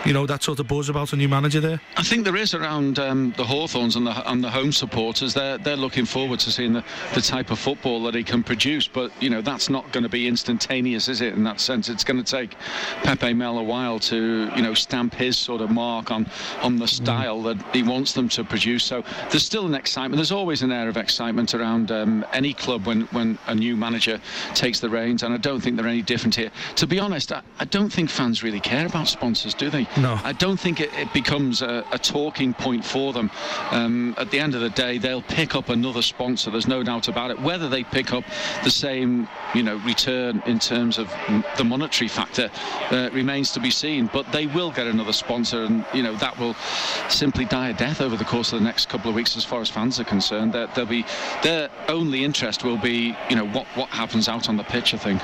[0.05, 1.81] you know, that sort of buzz about a new manager there?
[1.97, 5.35] I think there is around um, the Hawthorns and the and the home supporters.
[5.35, 8.87] They're they're looking forward to seeing the, the type of football that he can produce.
[8.89, 11.35] But you know that's not going to be instantaneous, is it?
[11.35, 12.55] In that sense, it's going to take
[13.03, 16.27] Pepe Mel a while to you know stamp his sort of mark on
[16.63, 18.85] on the style that he wants them to produce.
[18.85, 20.17] So there's still an excitement.
[20.17, 24.21] There's always an air of excitement around um, any club when when a new manager
[24.55, 26.51] takes the reins, and I don't think they're any different here.
[26.77, 29.87] To be honest, I, I don't think fans really care about sponsors, do they?
[29.97, 30.19] No.
[30.25, 33.31] I don't think it, it becomes a, a talking point for them.
[33.71, 36.51] Um, at the end of the day, they'll pick up another sponsor.
[36.51, 37.41] There's no doubt about it.
[37.41, 38.25] Whether they pick up
[38.65, 42.51] the same, you know, return in terms of m- the monetary factor
[42.91, 44.09] uh, remains to be seen.
[44.13, 46.55] But they will get another sponsor, and you know that will
[47.09, 49.61] simply die a death over the course of the next couple of weeks, as far
[49.61, 50.53] as fans are concerned.
[50.53, 51.05] That they'll be
[51.51, 54.95] their only interest will be, you know, what what happens out on the pitch.
[54.95, 55.21] I think.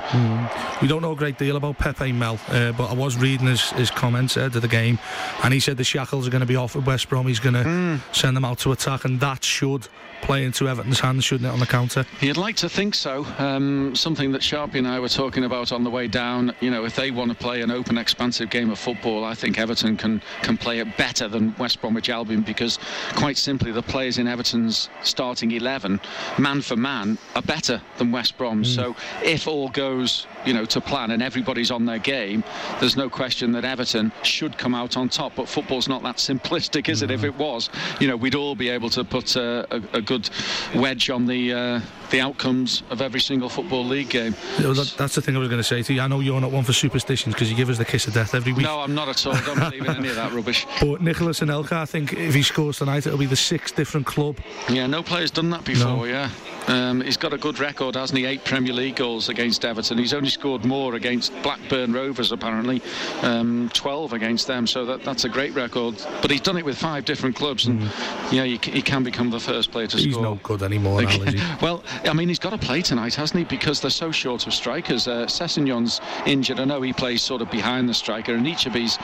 [0.83, 3.71] We don't know a great deal about Pepe Mel, uh, but I was reading his,
[3.73, 4.99] his comments uh, to the game,
[5.45, 7.27] and he said the shackles are going to be off at West Brom.
[7.27, 7.97] He's going to Hmm.
[8.13, 9.89] send them out to attack, and that should
[10.23, 12.05] play into Everton's hands, shouldn't it, on the counter?
[12.21, 13.27] You'd like to think so.
[13.39, 16.55] Um, something that Sharpie and I were talking about on the way down.
[16.61, 19.59] You know, if they want to play an open, expansive game of football, I think
[19.59, 22.79] Everton can can play it better than West Bromwich Albion because,
[23.15, 26.01] quite simply, the players in Everton's starting 11,
[26.39, 28.63] man for man, are better than West Brom.
[28.63, 28.67] Mm.
[28.67, 32.45] So if all goes, you know, to plan and everybody's on their game,
[32.81, 35.35] there's no question that Everton should come out on top.
[35.37, 37.05] But football's not that simplistic, is mm.
[37.05, 37.11] it?
[37.11, 37.25] If mm.
[37.25, 40.29] it was, you know, we'd all be able to put a, a, a good
[40.75, 44.35] wedge on the uh, the outcomes of every single football league game.
[44.59, 46.01] Yeah, well, that, that's the thing I was going to say to you.
[46.01, 48.35] I know you're not one for superstitions because you give us the kiss of death
[48.35, 48.65] every week.
[48.65, 49.35] No, I'm not at all.
[49.35, 50.67] I don't believe in any of that rubbish.
[50.81, 54.37] But Nicolas Anelka, I think if he scores tonight, it'll be the sixth different club.
[54.69, 55.97] Yeah, no player's done that before.
[55.97, 56.05] No.
[56.07, 56.31] Yeah.
[56.69, 58.25] Um, he's got a good record, hasn't he?
[58.25, 59.99] Eight Premier League goals against Everton.
[59.99, 62.83] He's only scored more against Blackburn Rovers, apparently,
[63.23, 64.67] um, 12 against them.
[64.67, 65.95] So that, that's a great record.
[66.21, 68.33] But he's done it with five different clubs, and mm.
[68.33, 70.25] yeah, he, he, can become the first player to he's score.
[70.25, 73.45] He's not good anymore, now, well, I mean, he's got to play tonight, hasn't he?
[73.45, 75.09] Because they're so short of strikers.
[75.09, 76.61] Uh, Sessegnon's injured.
[76.61, 78.99] I know he plays sort of behind the striker, and Anichebe's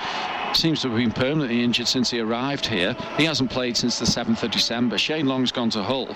[0.56, 2.94] seems to have been permanently injured since he arrived here.
[3.16, 4.98] He hasn't played since the 7th of December.
[4.98, 6.14] Shane Long's gone to Hull.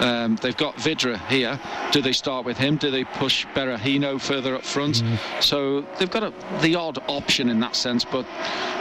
[0.00, 1.60] Um, they've got Vydra here.
[1.92, 2.76] Do they start with him?
[2.76, 4.96] Do they push Berahino further up front?
[4.96, 5.42] Mm.
[5.42, 8.24] So they've got a, the odd option in that sense, but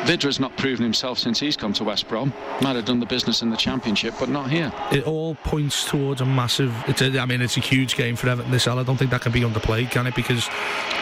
[0.06, 2.34] Vydra's not proven himself since he's come to West Brom.
[2.62, 4.72] Might have done the business in the Championship, but not here.
[4.92, 6.74] It all points towards a massive.
[6.88, 9.22] It's a, I mean, it's a huge game for Everton this I don't think that
[9.22, 10.16] can be underplayed, can it?
[10.16, 10.48] Because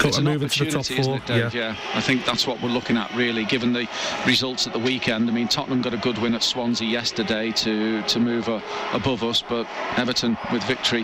[0.04, 1.18] it's moving to the top four.
[1.18, 1.50] It, yeah.
[1.54, 3.88] yeah, I think that's what we're looking at really, given the
[4.26, 5.30] results at the weekend.
[5.30, 8.62] I mean, Tottenham got a good win at Swansea yesterday to to move uh,
[8.94, 10.95] above us, but Everton with victory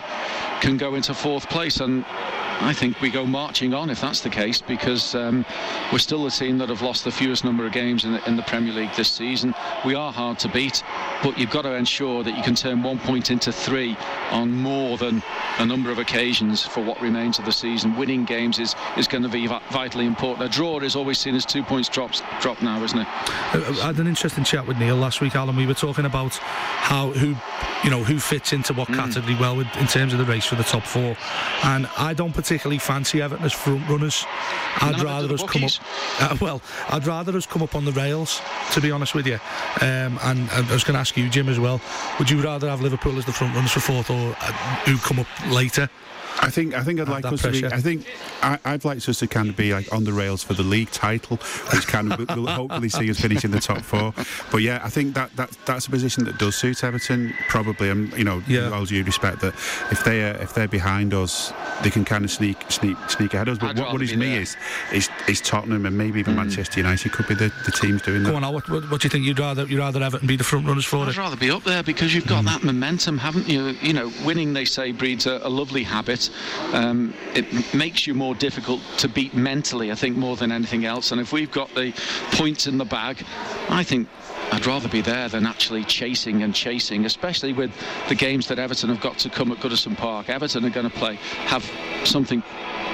[0.62, 2.06] can go into fourth place and
[2.64, 5.44] I think we go marching on if that's the case because um,
[5.92, 8.36] we're still the team that have lost the fewest number of games in the, in
[8.36, 9.56] the, Premier League this season.
[9.84, 10.84] We are hard to beat,
[11.24, 13.98] but you've got to ensure that you can turn one point into three
[14.30, 15.24] on more than
[15.58, 17.96] a number of occasions for what remains of the season.
[17.96, 20.48] Winning games is, is going to be vitally important.
[20.48, 23.08] A draw is always seen as two points drops drop now, isn't it?
[23.08, 25.56] I had an interesting chat with Neil last week, Alan.
[25.56, 27.36] We were talking about how who
[27.84, 28.96] you know who fits into what mm.
[28.96, 31.16] category well in terms of the race for the top four,
[31.64, 34.26] and I don't particularly particularly fancy Everton as front runners.
[34.82, 35.72] I'd None rather us come up.
[36.20, 38.42] Uh, well, I'd rather us come up on the rails,
[38.74, 39.40] to be honest with you.
[39.82, 41.82] Um, and, and, I was going to ask you, Jim, as well.
[42.20, 44.52] Would you rather have Liverpool as the front runners for fourth, or uh,
[44.86, 45.90] who come up later?
[46.40, 47.62] I think I think I'd like us pressure.
[47.62, 47.76] to be.
[47.76, 48.06] I think
[48.42, 50.92] I, would like us to kind of be like on the rails for the league
[50.92, 51.38] title,
[51.74, 54.14] which kind of will hopefully see us finish in the top four.
[54.52, 57.34] But yeah, I think that, that that's a position that does suit Everton.
[57.50, 58.72] Probably, um, you know, yeah.
[58.72, 59.54] all due respect that
[59.92, 63.48] if they are, if they're behind us, they can kind of sneak sneak sneak ahead
[63.48, 63.74] of us.
[63.74, 64.56] But what worries me is,
[64.92, 66.38] is is Tottenham and maybe even mm.
[66.38, 68.32] Manchester United could be the, the teams doing that.
[68.32, 69.26] Come on, what, what, what, do you think?
[69.26, 71.12] You'd rather you'd rather Everton be the front runners for I'd it?
[71.12, 72.48] I'd rather be up there because you've got mm.
[72.48, 73.76] that momentum, haven't you?
[73.82, 76.21] You know, winning they say breeds a, a lovely habit.
[76.74, 81.12] Um, it makes you more difficult to beat mentally, I think, more than anything else.
[81.12, 81.94] And if we've got the
[82.34, 83.24] points in the bag,
[83.70, 84.08] I think
[84.52, 87.72] I'd rather be there than actually chasing and chasing, especially with
[88.10, 90.30] the games that Everton have got to come at Goodison Park.
[90.30, 91.64] Everton are going to play, have
[92.04, 92.44] something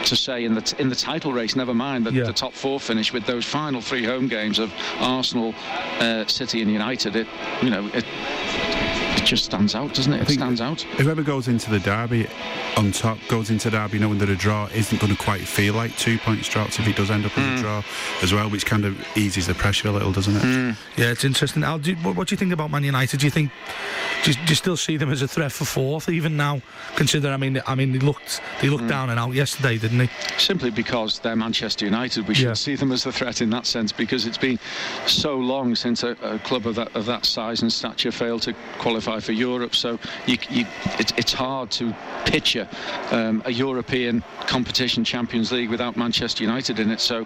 [0.06, 1.56] to say in the in the title race.
[1.56, 2.24] Never mind the, yeah.
[2.26, 5.54] the, top four finish with those final three home games of Arsenal,
[6.00, 7.16] uh, City, and United.
[7.16, 7.28] It
[7.62, 8.06] you know it
[9.28, 10.22] just stands out, doesn't it?
[10.22, 10.82] It stands out.
[10.82, 12.28] Whoever goes into the derby
[12.78, 15.96] on top goes into derby knowing that a draw isn't going to quite feel like
[15.98, 17.54] two points dropped if he does end up with mm.
[17.54, 17.62] a hmm.
[17.62, 17.84] draw
[18.22, 20.42] as well, which kind of eases the pressure a little, doesn't it?
[20.42, 20.78] Mm.
[20.96, 21.63] Yeah, it's interesting.
[21.63, 23.20] Al, do, what, what, do you think about Man United?
[23.20, 23.52] Do you think
[24.24, 26.62] do you, do you, still see them as a threat for fourth even now?
[26.96, 28.90] Consider, I mean, I mean, they looked they looked mm.
[28.90, 30.10] down and out yesterday, didn't they?
[30.38, 32.54] Simply because they're Manchester United, we should yeah.
[32.54, 34.60] see them as a threat in that sense because it's been
[35.06, 38.54] so long since a, a club of that of that size and stature failed to
[38.80, 39.75] qualify qualify for Europe.
[39.75, 40.65] So you, you,
[40.99, 41.93] it, it's hard to
[42.25, 42.67] picture
[43.12, 46.99] um, a European competition Champions League without Manchester United in it.
[46.99, 47.25] So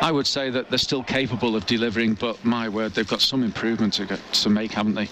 [0.00, 3.42] I would say that they're still capable of delivering, but my word, they've got some
[3.42, 5.08] improvement to, get, to make, haven't they?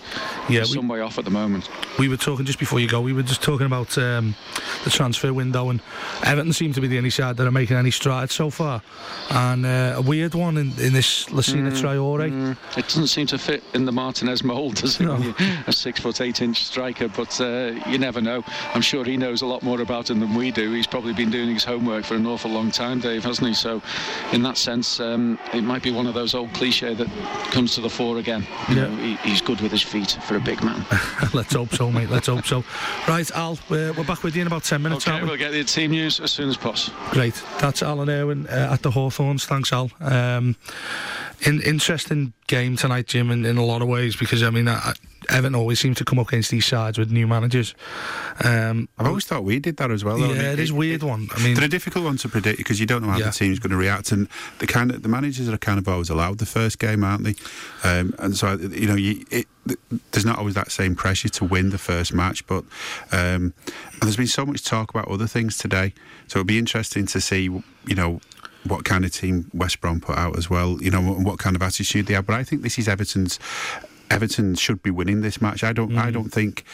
[0.48, 1.68] Yeah, we, some way off at the moment.
[1.98, 3.00] We were talking just before you go.
[3.00, 4.34] We were just talking about um,
[4.84, 5.80] the transfer window, and
[6.24, 8.82] Everton seem to be the only side that are making any strides so far.
[9.30, 12.30] And uh, a weird one in, in this Lacina mm, Traore.
[12.30, 15.04] Mm, it doesn't seem to fit in the Martinez mould, does it?
[15.04, 15.34] No.
[15.66, 18.44] A six foot eight inch striker, but uh, you never know.
[18.74, 20.72] I'm sure he knows a lot more about him than we do.
[20.72, 23.54] He's probably been doing his homework for an awful long time, Dave, hasn't he?
[23.54, 23.83] So,
[24.33, 27.09] in that sense, um, it might be one of those old cliche that
[27.50, 28.46] comes to the fore again.
[28.68, 28.87] You yeah.
[28.87, 30.85] know, he, he's good with his feet for a big man.
[31.35, 32.11] Let's hope so, mate.
[32.11, 32.64] Let's hope so.
[33.09, 35.06] Right, Al, we're, we're back with you in about 10 minutes.
[35.06, 35.28] Okay, we?
[35.28, 36.96] will get the team news as soon as possible.
[37.11, 37.42] Great.
[37.61, 39.44] That's Alan Irwin uh, at the Hawthorns.
[39.44, 39.90] Thanks, Al.
[40.00, 40.56] Um,
[41.42, 44.94] in, interesting game tonight, Jim, in, in a lot of ways because I mean, I,
[45.31, 47.74] Everton always seem to come up against these sides with new managers.
[48.44, 50.18] Um, I've always thought we did that as well.
[50.18, 50.33] though.
[50.33, 51.28] Yeah, it is weird one.
[51.35, 53.26] I mean, they're a difficult one to predict because you don't know how Yeah.
[53.26, 54.28] the team's going to react, and
[54.58, 57.35] the kind of the managers are kind of always allowed the first game, aren't they?
[57.85, 59.46] Um, and so you know, you, it,
[60.12, 62.64] there's not always that same pressure to win the first match, but
[63.12, 63.52] um,
[63.92, 65.92] and there's been so much talk about other things today,
[66.26, 68.20] so it'll be interesting to see, you know.
[68.64, 71.56] What kind of team West Brom put out as well, you know, and what kind
[71.56, 72.26] of attitude they have.
[72.26, 73.38] But I think this is Everton's
[74.11, 75.63] Everton should be winning this match.
[75.65, 75.92] I don't.
[75.92, 75.98] Mm.
[75.98, 76.65] I don't think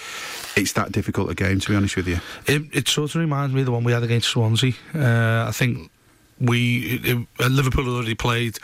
[0.57, 1.61] it's that difficult a game.
[1.61, 3.93] To be honest with you, It, it sort of reminds me of the one we
[3.93, 4.72] had against Swansea.
[4.95, 5.91] Uh, I think
[6.39, 8.59] we it, it- uh, Liverpool had already played,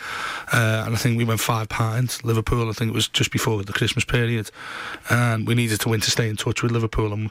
[0.52, 2.22] uh, and I think we went five pints.
[2.24, 4.50] Liverpool, I think it was just before the Christmas period,
[5.10, 7.12] and we needed to win to stay in touch with Liverpool.
[7.12, 7.30] And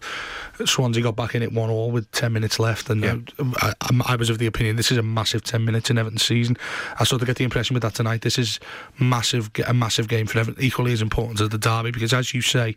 [0.65, 3.15] Swansea got back in it one all with ten minutes left, and Yeah.
[3.61, 6.17] I, I, I was of the opinion this is a massive ten minutes in Everton
[6.19, 6.57] season.
[6.99, 8.21] I sort of get the impression with that tonight.
[8.21, 8.59] This is
[8.99, 12.41] massive, a massive game for Everton, equally as important as the derby, because as you
[12.41, 12.75] say,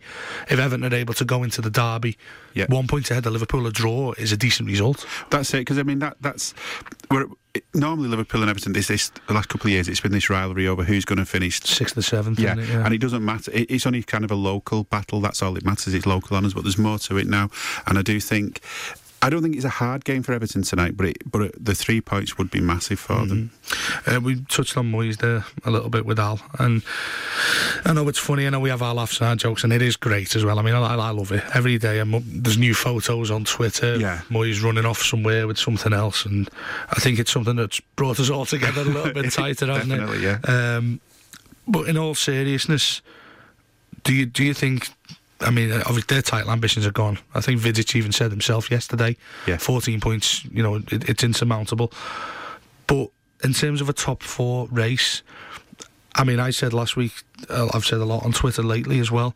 [0.48, 2.16] if Everton are able to go into the derby.
[2.54, 2.66] Yeah.
[2.68, 5.06] One point ahead of Liverpool, a draw is a decent result.
[5.30, 6.54] That's it, because I mean that that's
[7.10, 8.72] we're, it, normally Liverpool and Everton.
[8.72, 11.24] This this the last couple of years, it's been this rivalry over who's going to
[11.26, 11.60] finish.
[11.60, 12.84] Sixth or seventh, Yeah, isn't it?
[12.84, 13.50] and it doesn't matter.
[13.52, 15.20] It, it's only kind of a local battle.
[15.20, 15.94] That's all it matters.
[15.94, 17.50] It's local honours, but there's more to it now.
[17.86, 18.60] And I do think,
[19.24, 21.74] I don't think it's a hard game for Everton tonight, but it, but it, the
[21.74, 23.52] three points would be massive for them.
[24.06, 26.82] Uh, we touched on Moyes there a little bit with Al, and
[27.86, 28.46] I know it's funny.
[28.46, 30.58] I know we have our laughs and our jokes, and it is great as well.
[30.58, 32.00] I mean, I, I love it every day.
[32.00, 33.96] I'm, there's new photos on Twitter.
[33.96, 34.20] Yeah.
[34.28, 36.50] Moyes running off somewhere with something else, and
[36.90, 40.20] I think it's something that's brought us all together a little bit tighter, hasn't it?
[40.20, 40.38] Yeah.
[40.46, 41.00] Um,
[41.66, 43.00] but in all seriousness,
[44.02, 44.88] do you do you think?
[45.40, 47.18] I mean, obviously their title ambitions are gone.
[47.34, 49.16] I think Vidic even said himself yesterday.
[49.46, 49.58] Yeah.
[49.58, 51.92] 14 points, you know, it, it's insurmountable.
[52.86, 53.10] But
[53.42, 55.22] in terms of a top four race,
[56.14, 57.12] I mean, I said last week,
[57.50, 59.34] uh, I've said a lot on Twitter lately as well.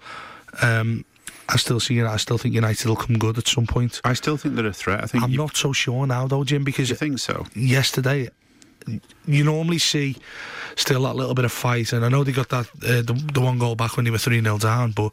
[0.62, 1.04] Um,
[1.48, 2.00] I still see.
[2.02, 4.00] I still think United will come good at some point.
[4.04, 5.02] I still think they're a threat.
[5.02, 7.46] I think I'm you, not so sure now, though, Jim, because You think so?
[7.54, 8.28] yesterday
[9.26, 10.16] you normally see
[10.76, 13.40] still that little bit of fight, and I know they got that uh, the, the
[13.40, 15.12] one goal back when they were three 0 down, but.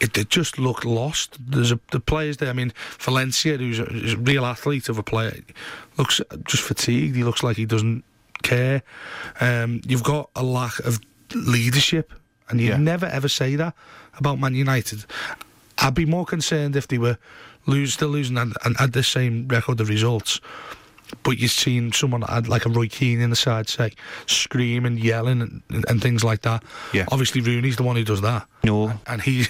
[0.00, 1.36] It, it just looked lost.
[1.40, 2.50] There's a, the players there.
[2.50, 5.40] I mean, Valencia, who's a, is a real athlete of a player,
[5.96, 7.16] looks just fatigued.
[7.16, 8.04] He looks like he doesn't
[8.42, 8.82] care.
[9.40, 11.00] Um, you've got a lack of
[11.34, 12.12] leadership,
[12.48, 12.76] and you Yeah.
[12.76, 13.74] never ever say that
[14.18, 15.04] about Man United.
[15.78, 17.18] I'd be more concerned if they were
[17.66, 20.40] lose, still losing and, and had the same record of results.
[21.22, 23.92] But you've seen someone like a Roy Keane in the side, say,
[24.26, 26.64] screaming, yelling, and, and, and things like that.
[26.92, 27.06] Yeah.
[27.12, 28.46] Obviously, Rooney's the one who does that.
[28.64, 28.92] No.
[29.06, 29.46] And he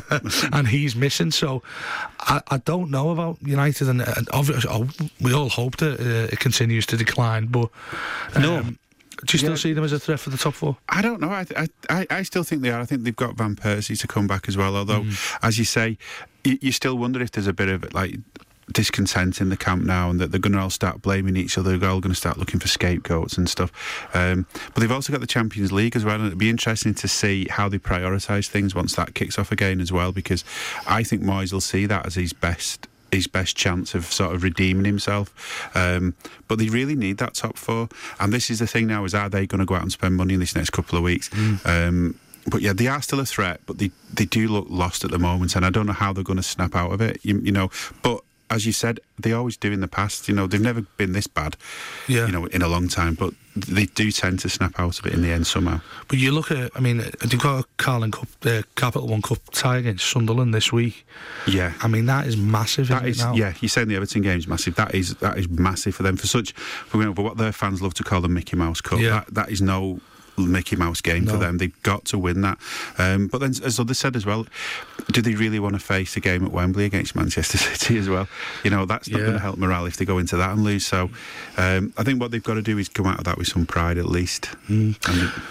[0.52, 1.30] and he's missing.
[1.32, 1.62] So
[2.20, 4.88] I, I don't know about United, and, and obviously oh,
[5.20, 7.46] we all hope that uh, it continues to decline.
[7.46, 7.70] But
[8.38, 8.58] No.
[8.58, 8.78] um,
[9.26, 9.56] do you still Yeah.
[9.56, 10.76] see them as a threat for the top four?
[10.88, 11.30] I don't know.
[11.30, 12.80] I, I I I still think they are.
[12.80, 14.76] I think they've got Van Persie to come back as well.
[14.76, 15.04] Although,
[15.42, 15.98] as you say,
[16.44, 18.16] you, you still wonder if there's a bit of like
[18.72, 21.76] discontent in the camp now, and that they're going to all start blaming each other.
[21.76, 23.72] They're all going to start looking for scapegoats and stuff.
[24.14, 27.08] Um, but they've also got the Champions League as well, and it'd be interesting to
[27.08, 30.12] see how they prioritise things once that kicks off again as well.
[30.12, 30.44] Because
[30.86, 34.44] I think Moyes will see that as his best his best chance of sort of
[34.44, 35.68] redeeming himself.
[35.74, 36.14] Um,
[36.46, 37.88] but they really need that top four.
[38.20, 40.16] And this is the thing now: is are they going to go out and spend
[40.16, 41.30] money in this next couple of weeks?
[41.64, 45.10] Um, but yeah, they are still a threat, but they, they do look lost at
[45.10, 47.20] the moment, and I don't know how they're going to snap out of it.
[47.22, 47.70] You, you know,
[48.02, 50.28] but as you said, they always do in the past.
[50.28, 51.56] You know, they've never been this bad.
[52.08, 52.26] Yeah.
[52.26, 55.12] You know, in a long time, but they do tend to snap out of it
[55.12, 55.80] in the end somehow.
[56.08, 59.38] But you look at, I mean, they've got a Carling Cup, uh, Capital One Cup
[59.52, 61.06] tie against Sunderland this week.
[61.46, 61.72] Yeah.
[61.80, 62.88] I mean, that is massive.
[62.88, 63.54] That isn't is, yeah.
[63.60, 64.74] You're saying the Everton game's massive.
[64.74, 66.16] That is that is massive for them.
[66.16, 68.80] For such, for, you know, for what their fans love to call the Mickey Mouse
[68.80, 68.98] Cup.
[68.98, 69.10] Yeah.
[69.10, 70.00] That, that is no
[70.38, 71.58] Mickey Mouse game for them.
[71.58, 72.58] They've got to win that.
[72.98, 74.46] Um, but then, as others said as well,
[75.12, 78.28] do they really want to face a game at Wembley against Manchester City as well?
[78.64, 79.26] You know, that's not Yeah.
[79.26, 80.86] going to help morale if they go into that and lose.
[80.86, 81.10] So,
[81.56, 83.66] um, I think what they've got to do is come out of that with some
[83.66, 84.48] pride at least.
[84.68, 84.96] Mm.
[85.08, 85.42] And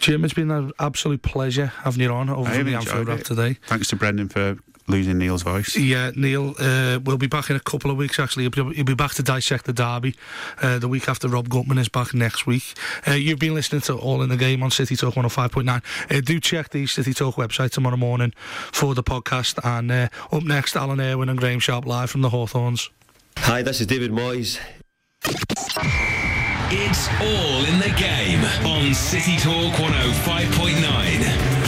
[0.00, 3.08] Jim, it's been an absolute pleasure having you on over I from have the Anfield
[3.08, 3.58] Wrap today.
[3.66, 5.76] thanks to Brendan for losing Neil's voice.
[5.76, 8.44] Yeah, Neil, uh, we'll be back in a couple of weeks actually.
[8.44, 10.14] He'll be, he'll be back to dissect the derby
[10.62, 12.74] uh, the week after Rob Gutmann is back next week.
[13.06, 15.82] Uh, you've been listening to All in the Game on City Talk 105.9.
[16.10, 18.32] Uh, do check the City Talk website tomorrow morning
[18.72, 19.58] for the podcast.
[19.64, 22.90] And uh, up next, Alan Irwin and Graeme Sharp live from the Hawthorns.
[23.38, 24.58] Hi, this is David Moyes.
[26.76, 31.63] It's all in the game on City Talk 105.9.